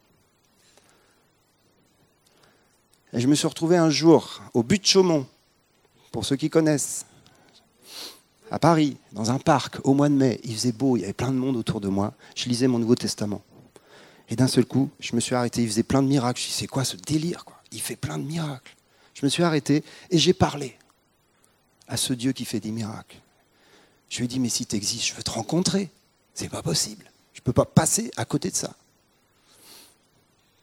Et 3.15 3.21
je 3.21 3.27
me 3.29 3.35
suis 3.35 3.49
retrouvé 3.49 3.79
un 3.79 3.89
jour 3.89 4.43
au 4.53 4.63
but 4.63 4.83
de 4.83 4.87
Chaumont, 4.87 5.27
pour 6.13 6.27
ceux 6.27 6.37
qui 6.37 6.51
connaissent, 6.51 7.07
à 8.51 8.59
Paris, 8.59 8.97
dans 9.13 9.31
un 9.31 9.39
parc, 9.39 9.79
au 9.85 9.95
mois 9.95 10.09
de 10.09 10.15
mai. 10.15 10.41
Il 10.45 10.55
faisait 10.55 10.73
beau, 10.73 10.97
il 10.97 11.01
y 11.01 11.05
avait 11.05 11.13
plein 11.13 11.31
de 11.31 11.37
monde 11.37 11.57
autour 11.57 11.81
de 11.81 11.89
moi. 11.89 12.15
Je 12.35 12.49
lisais 12.49 12.67
mon 12.67 12.79
Nouveau 12.79 12.95
Testament. 12.95 13.43
Et 14.29 14.37
d'un 14.37 14.47
seul 14.47 14.65
coup, 14.65 14.91
je 15.01 15.15
me 15.15 15.21
suis 15.21 15.35
arrêté. 15.35 15.63
Il 15.63 15.69
faisait 15.69 15.83
plein 15.83 16.03
de 16.03 16.09
miracles. 16.09 16.41
Je 16.41 16.47
me 16.47 16.49
suis 16.49 16.53
dit, 16.53 16.59
c'est 16.61 16.67
quoi 16.67 16.85
ce 16.85 16.97
délire 16.97 17.45
quoi? 17.45 17.57
Il 17.73 17.81
fait 17.81 17.97
plein 17.97 18.19
de 18.19 18.25
miracles. 18.25 18.75
Je 19.15 19.25
me 19.25 19.31
suis 19.31 19.43
arrêté 19.43 19.85
et 20.11 20.19
j'ai 20.19 20.33
parlé 20.33 20.77
à 21.87 21.97
ce 21.97 22.13
Dieu 22.13 22.33
qui 22.33 22.45
fait 22.45 22.61
des 22.61 22.71
miracles. 22.71 23.17
Je 24.09 24.19
lui 24.19 24.25
ai 24.25 24.29
dit, 24.29 24.41
mais 24.41 24.49
si 24.49 24.65
tu 24.65 24.77
existes, 24.77 25.09
je 25.09 25.15
veux 25.15 25.23
te 25.23 25.31
rencontrer. 25.31 25.91
C'est 26.35 26.49
pas 26.49 26.63
possible. 26.63 27.11
Je 27.35 27.41
ne 27.41 27.45
peux 27.45 27.53
pas 27.53 27.65
passer 27.65 28.11
à 28.17 28.25
côté 28.25 28.51
de 28.51 28.57
ça. 28.57 28.75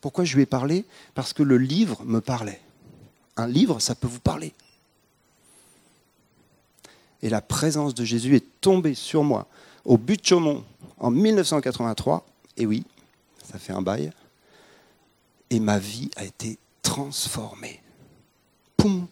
Pourquoi 0.02 0.24
je 0.24 0.36
lui 0.36 0.44
ai 0.44 0.46
parlé? 0.46 0.86
Parce 1.14 1.34
que 1.34 1.44
le 1.44 1.58
livre 1.58 2.04
me 2.06 2.22
parlait. 2.22 2.62
Un 3.38 3.48
livre, 3.48 3.80
ça 3.80 3.96
peut 3.96 4.08
vous 4.08 4.20
parler 4.20 4.54
et 7.22 7.30
la 7.30 7.42
présence 7.42 7.94
de 7.94 8.06
Jésus 8.06 8.36
est 8.36 8.46
tombée 8.62 8.94
sur 8.94 9.24
moi 9.24 9.48
au 9.86 9.98
but 9.98 10.22
de 10.22 10.26
Chaumont 10.26 10.64
en 10.98 11.12
1983. 11.12 12.26
Et 12.58 12.66
oui, 12.66 12.84
ça 13.50 13.60
fait 13.60 13.74
un 13.74 13.82
bail. 13.82 14.12
Et 15.50 15.60
ma 15.60 15.80
vie 15.80 16.10
a 16.16 16.24
été 16.24 16.58
transformée. 16.82 17.82
Poum 18.78 19.08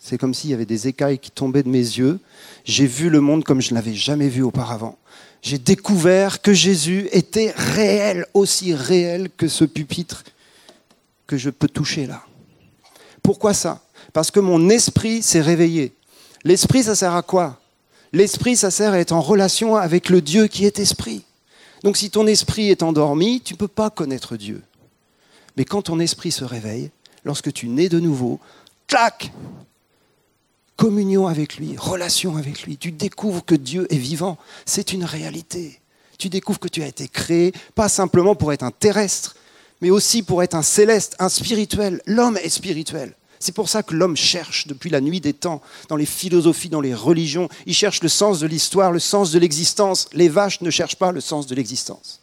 C'est 0.00 0.18
comme 0.18 0.34
s'il 0.34 0.50
y 0.50 0.54
avait 0.54 0.66
des 0.66 0.88
écailles 0.88 1.18
qui 1.18 1.30
tombaient 1.30 1.62
de 1.62 1.68
mes 1.68 1.78
yeux. 1.78 2.18
J'ai 2.64 2.86
vu 2.86 3.10
le 3.10 3.20
monde 3.20 3.44
comme 3.44 3.60
je 3.60 3.70
ne 3.70 3.76
l'avais 3.76 3.94
jamais 3.94 4.28
vu 4.28 4.42
auparavant. 4.42 4.98
J'ai 5.42 5.58
découvert 5.58 6.40
que 6.40 6.54
Jésus 6.54 7.08
était 7.12 7.52
réel, 7.56 8.26
aussi 8.32 8.74
réel 8.74 9.28
que 9.36 9.46
ce 9.46 9.64
pupitre 9.64 10.24
que 11.26 11.36
je 11.36 11.50
peux 11.50 11.68
toucher 11.68 12.06
là. 12.06 12.22
Pourquoi 13.22 13.54
ça? 13.54 13.82
Parce 14.12 14.30
que 14.30 14.40
mon 14.40 14.68
esprit 14.68 15.22
s'est 15.22 15.40
réveillé. 15.40 15.94
L'esprit, 16.44 16.82
ça 16.84 16.94
sert 16.94 17.14
à 17.14 17.22
quoi? 17.22 17.60
L'esprit, 18.12 18.56
ça 18.56 18.70
sert 18.70 18.92
à 18.92 18.98
être 18.98 19.12
en 19.12 19.20
relation 19.20 19.76
avec 19.76 20.08
le 20.08 20.20
Dieu 20.20 20.46
qui 20.46 20.64
est 20.66 20.78
esprit. 20.78 21.24
Donc 21.82 21.96
si 21.96 22.10
ton 22.10 22.26
esprit 22.26 22.70
est 22.70 22.82
endormi, 22.82 23.40
tu 23.40 23.54
ne 23.54 23.58
peux 23.58 23.68
pas 23.68 23.90
connaître 23.90 24.36
Dieu. 24.36 24.62
Mais 25.56 25.64
quand 25.64 25.82
ton 25.82 26.00
esprit 26.00 26.32
se 26.32 26.44
réveille, 26.44 26.90
lorsque 27.24 27.52
tu 27.52 27.68
nais 27.68 27.88
de 27.88 28.00
nouveau, 28.00 28.40
clac 28.86 29.32
Communion 30.76 31.28
avec 31.28 31.56
lui, 31.56 31.76
relation 31.76 32.36
avec 32.36 32.62
lui. 32.62 32.76
Tu 32.76 32.90
découvres 32.90 33.44
que 33.44 33.54
Dieu 33.54 33.86
est 33.90 33.98
vivant. 33.98 34.38
C'est 34.66 34.92
une 34.92 35.04
réalité. 35.04 35.80
Tu 36.18 36.28
découvres 36.28 36.58
que 36.58 36.68
tu 36.68 36.82
as 36.82 36.88
été 36.88 37.06
créé, 37.06 37.52
pas 37.74 37.88
simplement 37.88 38.34
pour 38.34 38.52
être 38.52 38.64
un 38.64 38.70
terrestre, 38.72 39.36
mais 39.80 39.90
aussi 39.90 40.22
pour 40.22 40.42
être 40.42 40.54
un 40.54 40.62
céleste, 40.62 41.14
un 41.18 41.28
spirituel. 41.28 42.02
L'homme 42.06 42.38
est 42.38 42.48
spirituel. 42.48 43.14
C'est 43.44 43.52
pour 43.52 43.68
ça 43.68 43.82
que 43.82 43.94
l'homme 43.94 44.16
cherche 44.16 44.66
depuis 44.68 44.88
la 44.88 45.02
nuit 45.02 45.20
des 45.20 45.34
temps, 45.34 45.60
dans 45.90 45.96
les 45.96 46.06
philosophies, 46.06 46.70
dans 46.70 46.80
les 46.80 46.94
religions, 46.94 47.50
il 47.66 47.74
cherche 47.74 48.02
le 48.02 48.08
sens 48.08 48.40
de 48.40 48.46
l'histoire, 48.46 48.90
le 48.90 48.98
sens 48.98 49.32
de 49.32 49.38
l'existence. 49.38 50.08
Les 50.14 50.30
vaches 50.30 50.62
ne 50.62 50.70
cherchent 50.70 50.96
pas 50.96 51.12
le 51.12 51.20
sens 51.20 51.46
de 51.46 51.54
l'existence, 51.54 52.22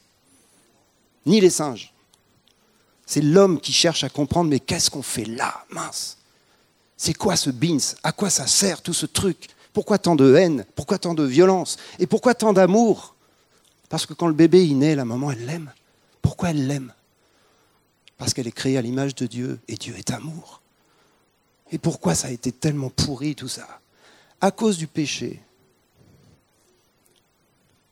ni 1.28 1.40
les 1.40 1.52
singes. 1.52 1.94
C'est 3.06 3.22
l'homme 3.22 3.60
qui 3.60 3.72
cherche 3.72 4.04
à 4.04 4.10
comprendre, 4.10 4.50
mais 4.50 4.60
qu'est-ce 4.60 4.90
qu'on 4.90 5.04
fait 5.04 5.26
là, 5.26 5.64
mince? 5.70 6.18
C'est 6.98 7.14
quoi 7.14 7.36
ce 7.36 7.52
beans 7.52 7.94
À 8.02 8.14
quoi 8.14 8.32
ça 8.32 8.48
sert 8.48 8.82
tout 8.82 8.94
ce 8.94 9.06
truc? 9.06 9.50
Pourquoi 9.74 10.00
tant 10.00 10.16
de 10.16 10.34
haine? 10.34 10.66
Pourquoi 10.74 10.98
tant 10.98 11.14
de 11.14 11.24
violence? 11.24 11.78
Et 12.00 12.08
pourquoi 12.08 12.34
tant 12.34 12.52
d'amour? 12.52 13.14
Parce 13.90 14.08
que 14.08 14.16
quand 14.16 14.28
le 14.28 14.34
bébé 14.34 14.66
il 14.66 14.80
naît, 14.80 14.96
la 14.96 15.06
maman, 15.06 15.30
elle 15.30 15.46
l'aime. 15.46 15.72
Pourquoi 16.24 16.50
elle 16.50 16.66
l'aime? 16.66 16.92
Parce 18.18 18.34
qu'elle 18.34 18.48
est 18.48 18.52
créée 18.52 18.80
à 18.80 18.82
l'image 18.82 19.14
de 19.14 19.28
Dieu, 19.28 19.60
et 19.68 19.76
Dieu 19.76 19.96
est 20.00 20.10
amour. 20.10 20.61
Et 21.72 21.78
pourquoi 21.78 22.16
ça 22.16 22.28
a 22.28 22.32
été 22.32 22.52
tellement 22.52 22.90
pourri 22.90 23.36
tout 23.36 23.48
ça? 23.48 23.80
À 24.40 24.52
cause 24.52 24.78
du 24.78 24.88
péché, 24.88 25.42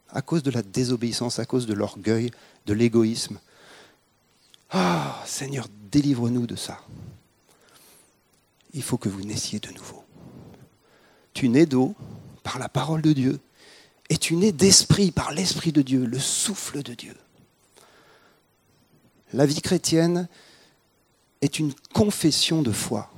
à 0.10 0.22
cause 0.22 0.44
de 0.44 0.52
la 0.52 0.62
désobéissance, 0.62 1.40
à 1.40 1.46
cause 1.46 1.66
de 1.66 1.74
l'orgueil, 1.74 2.32
de 2.66 2.74
l'égoïsme. 2.74 3.40
Ah, 4.72 5.24
Seigneur, 5.26 5.68
délivre-nous 5.92 6.48
de 6.48 6.56
ça. 6.56 6.82
Il 8.74 8.84
faut 8.84 8.98
que 8.98 9.10
vous 9.10 9.24
naissiez 9.24 9.60
de 9.60 9.72
nouveau. 9.72 10.04
Tu 11.34 11.50
nais 11.50 11.66
d'eau 11.66 11.96
par 12.44 12.60
la 12.60 12.70
parole 12.70 13.02
de 13.02 13.14
Dieu 13.14 13.40
et 14.10 14.18
tu 14.18 14.36
nais 14.36 14.52
d'esprit 14.52 15.12
par 15.12 15.32
l'esprit 15.32 15.72
de 15.72 15.82
Dieu, 15.82 16.06
le 16.06 16.20
souffle 16.20 16.84
de 16.84 16.94
Dieu. 16.94 17.16
La 19.34 19.46
vie 19.46 19.62
chrétienne, 19.62 20.28
est 21.42 21.60
une 21.60 21.74
confession 21.94 22.62
de 22.62 22.72
foi. 22.72 23.12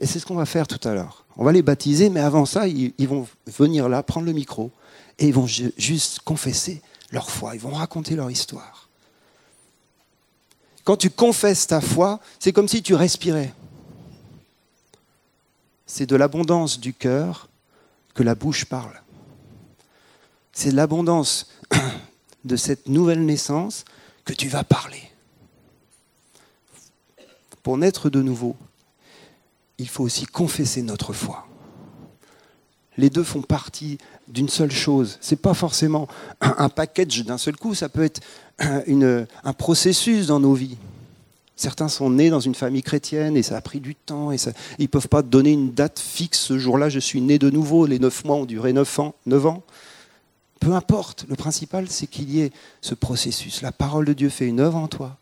Et 0.00 0.06
c'est 0.06 0.18
ce 0.18 0.24
qu'on 0.24 0.34
va 0.34 0.46
faire 0.46 0.66
tout 0.66 0.88
à 0.88 0.94
l'heure. 0.94 1.26
On 1.36 1.44
va 1.44 1.52
les 1.52 1.62
baptiser, 1.62 2.08
mais 2.08 2.20
avant 2.20 2.46
ça, 2.46 2.66
ils, 2.66 3.06
vont 3.06 3.28
venir 3.46 3.88
là, 3.88 4.02
prendre 4.02 4.26
le 4.26 4.32
micro, 4.32 4.70
et 5.18 5.28
ils 5.28 5.34
vont 5.34 5.46
juste 5.46 6.20
confesser 6.20 6.82
leur 7.12 7.30
foi, 7.30 7.54
ils 7.54 7.60
vont 7.60 7.74
raconter 7.74 8.16
leur 8.16 8.30
histoire. 8.30 8.88
Quand 10.84 10.96
tu 10.96 11.10
confesses 11.10 11.66
ta 11.66 11.82
foi, 11.82 12.18
c'est 12.38 12.52
comme 12.52 12.66
si 12.66 12.82
tu 12.82 12.94
respirais. 12.94 13.52
C'est 15.86 16.06
de 16.06 16.16
l'abondance 16.16 16.80
du 16.80 16.94
cœur 16.94 17.48
que 18.14 18.22
la 18.22 18.34
bouche 18.34 18.64
parle. 18.64 19.02
C'est 20.52 20.70
de 20.70 20.76
l'abondance 20.76 21.48
de 22.44 22.56
cette 22.56 22.88
nouvelle 22.88 23.24
naissance 23.24 23.84
que 24.24 24.32
tu 24.32 24.48
vas 24.48 24.64
parler. 24.64 25.10
Pour 27.62 27.76
naître 27.76 28.08
de 28.08 28.22
nouveau, 28.22 28.56
il 29.80 29.88
faut 29.88 30.04
aussi 30.04 30.26
confesser 30.26 30.82
notre 30.82 31.12
foi. 31.12 31.46
Les 32.96 33.08
deux 33.08 33.24
font 33.24 33.40
partie 33.40 33.98
d'une 34.28 34.48
seule 34.48 34.70
chose. 34.70 35.16
Ce 35.20 35.34
n'est 35.34 35.40
pas 35.40 35.54
forcément 35.54 36.06
un 36.40 36.68
package 36.68 37.24
d'un 37.24 37.38
seul 37.38 37.56
coup, 37.56 37.74
ça 37.74 37.88
peut 37.88 38.04
être 38.04 38.20
un 38.58 39.52
processus 39.54 40.26
dans 40.26 40.38
nos 40.38 40.54
vies. 40.54 40.76
Certains 41.56 41.88
sont 41.88 42.10
nés 42.10 42.30
dans 42.30 42.40
une 42.40 42.54
famille 42.54 42.82
chrétienne 42.82 43.36
et 43.36 43.42
ça 43.42 43.56
a 43.56 43.60
pris 43.60 43.80
du 43.80 43.94
temps. 43.94 44.32
Et 44.32 44.36
ils 44.78 44.82
ne 44.82 44.86
peuvent 44.86 45.08
pas 45.08 45.22
donner 45.22 45.52
une 45.52 45.72
date 45.72 45.98
fixe. 45.98 46.38
Ce 46.38 46.58
jour-là, 46.58 46.88
je 46.88 46.98
suis 46.98 47.20
né 47.20 47.38
de 47.38 47.50
nouveau. 47.50 47.86
Les 47.86 47.98
neuf 47.98 48.24
mois 48.24 48.36
ont 48.36 48.46
duré 48.46 48.72
neuf 48.72 48.98
ans. 48.98 49.14
Ans. 49.30 49.62
Peu 50.58 50.72
importe. 50.72 51.26
Le 51.28 51.36
principal, 51.36 51.88
c'est 51.90 52.06
qu'il 52.06 52.30
y 52.30 52.40
ait 52.40 52.52
ce 52.80 52.94
processus. 52.94 53.60
La 53.60 53.72
parole 53.72 54.06
de 54.06 54.14
Dieu 54.14 54.30
fait 54.30 54.46
une 54.46 54.60
œuvre 54.60 54.78
en 54.78 54.88
toi. 54.88 55.18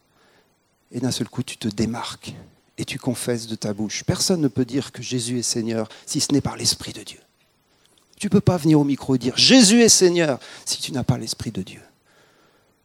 Et 0.92 1.00
d'un 1.00 1.10
seul 1.10 1.28
coup, 1.28 1.42
tu 1.42 1.56
te 1.56 1.68
démarques 1.68 2.34
et 2.78 2.84
tu 2.84 2.98
confesses 2.98 3.48
de 3.48 3.56
ta 3.56 3.74
bouche. 3.74 4.04
Personne 4.04 4.40
ne 4.40 4.48
peut 4.48 4.64
dire 4.64 4.92
que 4.92 5.02
Jésus 5.02 5.40
est 5.40 5.42
Seigneur 5.42 5.88
si 6.06 6.20
ce 6.20 6.32
n'est 6.32 6.40
par 6.40 6.56
l'Esprit 6.56 6.92
de 6.92 7.02
Dieu. 7.02 7.18
Tu 8.16 8.28
ne 8.28 8.30
peux 8.30 8.40
pas 8.40 8.56
venir 8.56 8.80
au 8.80 8.84
micro 8.84 9.16
et 9.16 9.18
dire 9.18 9.36
Jésus 9.36 9.82
est 9.82 9.88
Seigneur 9.88 10.38
si 10.64 10.80
tu 10.80 10.92
n'as 10.92 11.04
pas 11.04 11.18
l'Esprit 11.18 11.50
de 11.50 11.62
Dieu. 11.62 11.82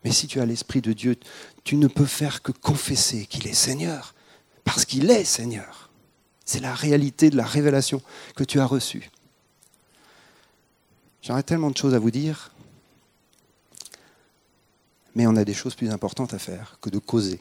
Mais 0.03 0.11
si 0.11 0.27
tu 0.27 0.41
as 0.41 0.45
l'Esprit 0.45 0.81
de 0.81 0.93
Dieu, 0.93 1.15
tu 1.63 1.77
ne 1.77 1.87
peux 1.87 2.05
faire 2.05 2.41
que 2.41 2.51
confesser 2.51 3.25
qu'il 3.25 3.47
est 3.47 3.53
Seigneur, 3.53 4.15
parce 4.63 4.83
qu'il 4.83 5.09
est 5.09 5.23
Seigneur. 5.23 5.91
C'est 6.43 6.59
la 6.59 6.73
réalité 6.73 7.29
de 7.29 7.37
la 7.37 7.45
révélation 7.45 8.01
que 8.35 8.43
tu 8.43 8.59
as 8.59 8.65
reçue. 8.65 9.09
J'aurais 11.21 11.43
tellement 11.43 11.71
de 11.71 11.77
choses 11.77 11.93
à 11.93 11.99
vous 11.99 12.11
dire, 12.11 12.51
mais 15.15 15.25
on 15.25 15.35
a 15.37 15.45
des 15.45 15.53
choses 15.53 15.75
plus 15.75 15.89
importantes 15.89 16.33
à 16.33 16.39
faire 16.39 16.77
que 16.81 16.89
de 16.89 16.99
causer. 16.99 17.39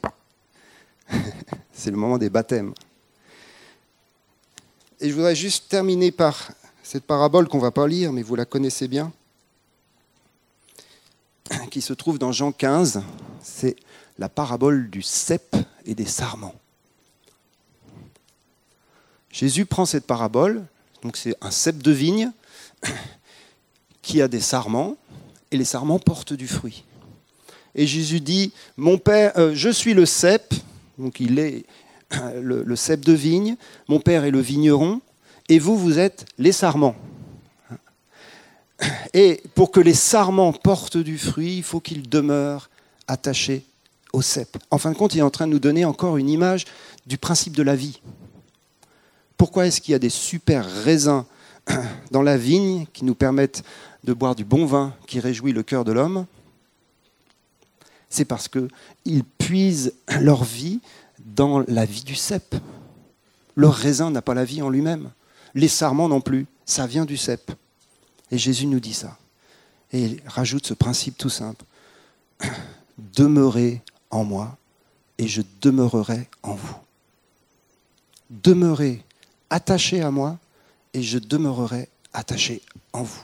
C'est 1.83 1.91
le 1.91 1.97
moment 1.97 2.17
des 2.17 2.29
baptêmes. 2.29 2.73
Et 5.01 5.09
je 5.09 5.13
voudrais 5.13 5.35
juste 5.35 5.67
terminer 5.67 6.13
par 6.13 6.49
cette 6.81 7.03
parabole 7.03 7.49
qu'on 7.49 7.57
ne 7.57 7.63
va 7.63 7.71
pas 7.71 7.85
lire, 7.87 8.13
mais 8.13 8.23
vous 8.23 8.37
la 8.37 8.45
connaissez 8.45 8.87
bien 8.87 9.11
qui 11.69 11.81
se 11.81 11.91
trouve 11.91 12.17
dans 12.17 12.31
Jean 12.31 12.53
15, 12.53 13.01
c'est 13.41 13.75
la 14.17 14.29
parabole 14.29 14.89
du 14.89 15.01
cep 15.01 15.57
et 15.85 15.93
des 15.93 16.05
sarments. 16.05 16.55
Jésus 19.29 19.65
prend 19.65 19.85
cette 19.85 20.07
parabole, 20.07 20.63
donc 21.01 21.17
c'est 21.17 21.35
un 21.41 21.51
cep 21.51 21.83
de 21.83 21.91
vigne 21.91 22.31
qui 24.01 24.21
a 24.21 24.29
des 24.29 24.39
sarments, 24.39 24.95
et 25.51 25.57
les 25.57 25.65
sarments 25.65 25.99
portent 25.99 26.31
du 26.31 26.47
fruit. 26.47 26.85
Et 27.75 27.85
Jésus 27.87 28.21
dit, 28.21 28.53
mon 28.77 28.97
père, 28.97 29.33
euh, 29.37 29.51
je 29.53 29.67
suis 29.67 29.93
le 29.93 30.05
cep, 30.05 30.53
donc 31.03 31.19
il 31.19 31.37
est 31.37 31.65
le, 32.41 32.75
cep 32.75 33.01
de 33.01 33.13
vigne, 33.13 33.55
mon 33.87 33.99
père 33.99 34.23
est 34.23 34.31
le 34.31 34.39
vigneron, 34.39 35.01
et 35.49 35.59
vous, 35.59 35.77
vous 35.77 35.99
êtes 35.99 36.25
les 36.37 36.51
sarments. 36.51 36.95
Et 39.13 39.43
pour 39.55 39.71
que 39.71 39.79
les 39.79 39.93
sarments 39.93 40.53
portent 40.53 40.97
du 40.97 41.17
fruit, 41.17 41.57
il 41.57 41.63
faut 41.63 41.79
qu'ils 41.79 42.09
demeurent 42.09 42.69
attachés 43.07 43.65
au 44.13 44.21
cep. 44.21 44.57
En 44.71 44.77
fin 44.77 44.91
de 44.91 44.97
compte, 44.97 45.13
il 45.15 45.19
est 45.19 45.23
en 45.23 45.29
train 45.29 45.47
de 45.47 45.51
nous 45.51 45.59
donner 45.59 45.85
encore 45.85 46.17
une 46.17 46.29
image 46.29 46.65
du 47.05 47.17
principe 47.17 47.55
de 47.55 47.63
la 47.63 47.75
vie. 47.75 48.01
Pourquoi 49.37 49.67
est-ce 49.67 49.81
qu'il 49.81 49.91
y 49.91 49.95
a 49.95 49.99
des 49.99 50.09
super 50.09 50.65
raisins 50.83 51.25
dans 52.11 52.21
la 52.21 52.37
vigne 52.37 52.85
qui 52.93 53.03
nous 53.03 53.15
permettent 53.15 53.63
de 54.03 54.13
boire 54.13 54.35
du 54.35 54.45
bon 54.45 54.65
vin 54.65 54.93
qui 55.07 55.19
réjouit 55.19 55.51
le 55.51 55.63
cœur 55.63 55.83
de 55.83 55.91
l'homme? 55.91 56.25
C'est 58.13 58.25
parce 58.25 58.47
qu'ils 58.47 59.23
puisent 59.39 59.95
leur 60.21 60.43
vie 60.43 60.81
dans 61.25 61.61
la 61.61 61.83
vie 61.83 62.03
du 62.03 62.13
cep. 62.13 62.55
Leur 63.55 63.73
raisin 63.73 64.11
n'a 64.11 64.21
pas 64.21 64.35
la 64.35 64.45
vie 64.45 64.61
en 64.61 64.69
lui-même. 64.69 65.09
Les 65.55 65.67
sarments 65.67 66.07
non 66.07 66.21
plus. 66.21 66.45
Ça 66.63 66.85
vient 66.85 67.05
du 67.05 67.17
cep. 67.17 67.51
Et 68.29 68.37
Jésus 68.37 68.67
nous 68.67 68.79
dit 68.79 68.93
ça. 68.93 69.17
Et 69.91 70.03
il 70.03 70.21
rajoute 70.27 70.67
ce 70.67 70.75
principe 70.75 71.17
tout 71.17 71.31
simple. 71.31 71.65
Demeurez 72.99 73.81
en 74.11 74.23
moi 74.23 74.59
et 75.17 75.27
je 75.27 75.41
demeurerai 75.59 76.29
en 76.43 76.53
vous. 76.53 76.77
Demeurez 78.29 79.03
attaché 79.49 80.03
à 80.03 80.11
moi 80.11 80.37
et 80.93 81.01
je 81.01 81.17
demeurerai 81.17 81.89
attaché 82.13 82.61
en 82.93 83.01
vous. 83.01 83.23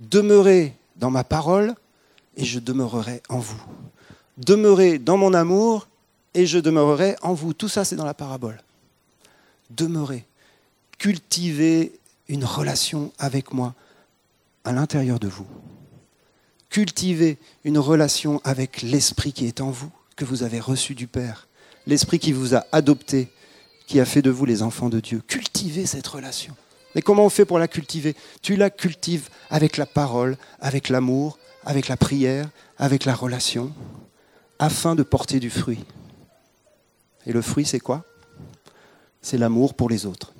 Demeurez 0.00 0.76
dans 0.96 1.12
ma 1.12 1.22
parole 1.22 1.76
et 2.36 2.44
je 2.44 2.58
demeurerai 2.58 3.22
en 3.28 3.38
vous. 3.38 3.62
Demeurez 4.36 4.98
dans 4.98 5.16
mon 5.16 5.32
amour 5.34 5.88
et 6.34 6.46
je 6.46 6.58
demeurerai 6.58 7.16
en 7.22 7.34
vous. 7.34 7.54
Tout 7.54 7.68
ça, 7.68 7.84
c'est 7.84 7.96
dans 7.96 8.04
la 8.04 8.14
parabole. 8.14 8.60
Demeurez. 9.70 10.24
Cultivez 10.98 11.98
une 12.28 12.44
relation 12.44 13.12
avec 13.18 13.52
moi 13.52 13.74
à 14.64 14.72
l'intérieur 14.72 15.18
de 15.18 15.28
vous. 15.28 15.46
Cultivez 16.68 17.38
une 17.64 17.78
relation 17.78 18.40
avec 18.44 18.82
l'Esprit 18.82 19.32
qui 19.32 19.46
est 19.46 19.60
en 19.60 19.70
vous, 19.70 19.90
que 20.16 20.24
vous 20.24 20.42
avez 20.42 20.60
reçu 20.60 20.94
du 20.94 21.06
Père, 21.06 21.48
l'Esprit 21.86 22.18
qui 22.18 22.32
vous 22.32 22.54
a 22.54 22.66
adopté, 22.72 23.28
qui 23.86 24.00
a 24.00 24.04
fait 24.04 24.22
de 24.22 24.30
vous 24.30 24.44
les 24.44 24.62
enfants 24.62 24.88
de 24.88 25.00
Dieu. 25.00 25.22
Cultivez 25.26 25.86
cette 25.86 26.06
relation. 26.06 26.54
Mais 26.94 27.02
comment 27.02 27.24
on 27.24 27.30
fait 27.30 27.44
pour 27.44 27.58
la 27.58 27.68
cultiver? 27.68 28.16
Tu 28.42 28.56
la 28.56 28.70
cultives 28.70 29.28
avec 29.48 29.76
la 29.76 29.86
parole, 29.86 30.36
avec 30.60 30.88
l'amour, 30.88 31.38
avec 31.64 31.88
la 31.88 31.96
prière, 31.96 32.48
avec 32.78 33.04
la 33.04 33.14
relation, 33.14 33.72
afin 34.58 34.94
de 34.94 35.02
porter 35.02 35.40
du 35.40 35.50
fruit. 35.50 35.84
Et 37.26 37.32
le 37.32 37.42
fruit, 37.42 37.64
c'est 37.64 37.80
quoi? 37.80 38.04
C'est 39.20 39.38
l'amour 39.38 39.74
pour 39.74 39.88
les 39.88 40.06
autres. 40.06 40.32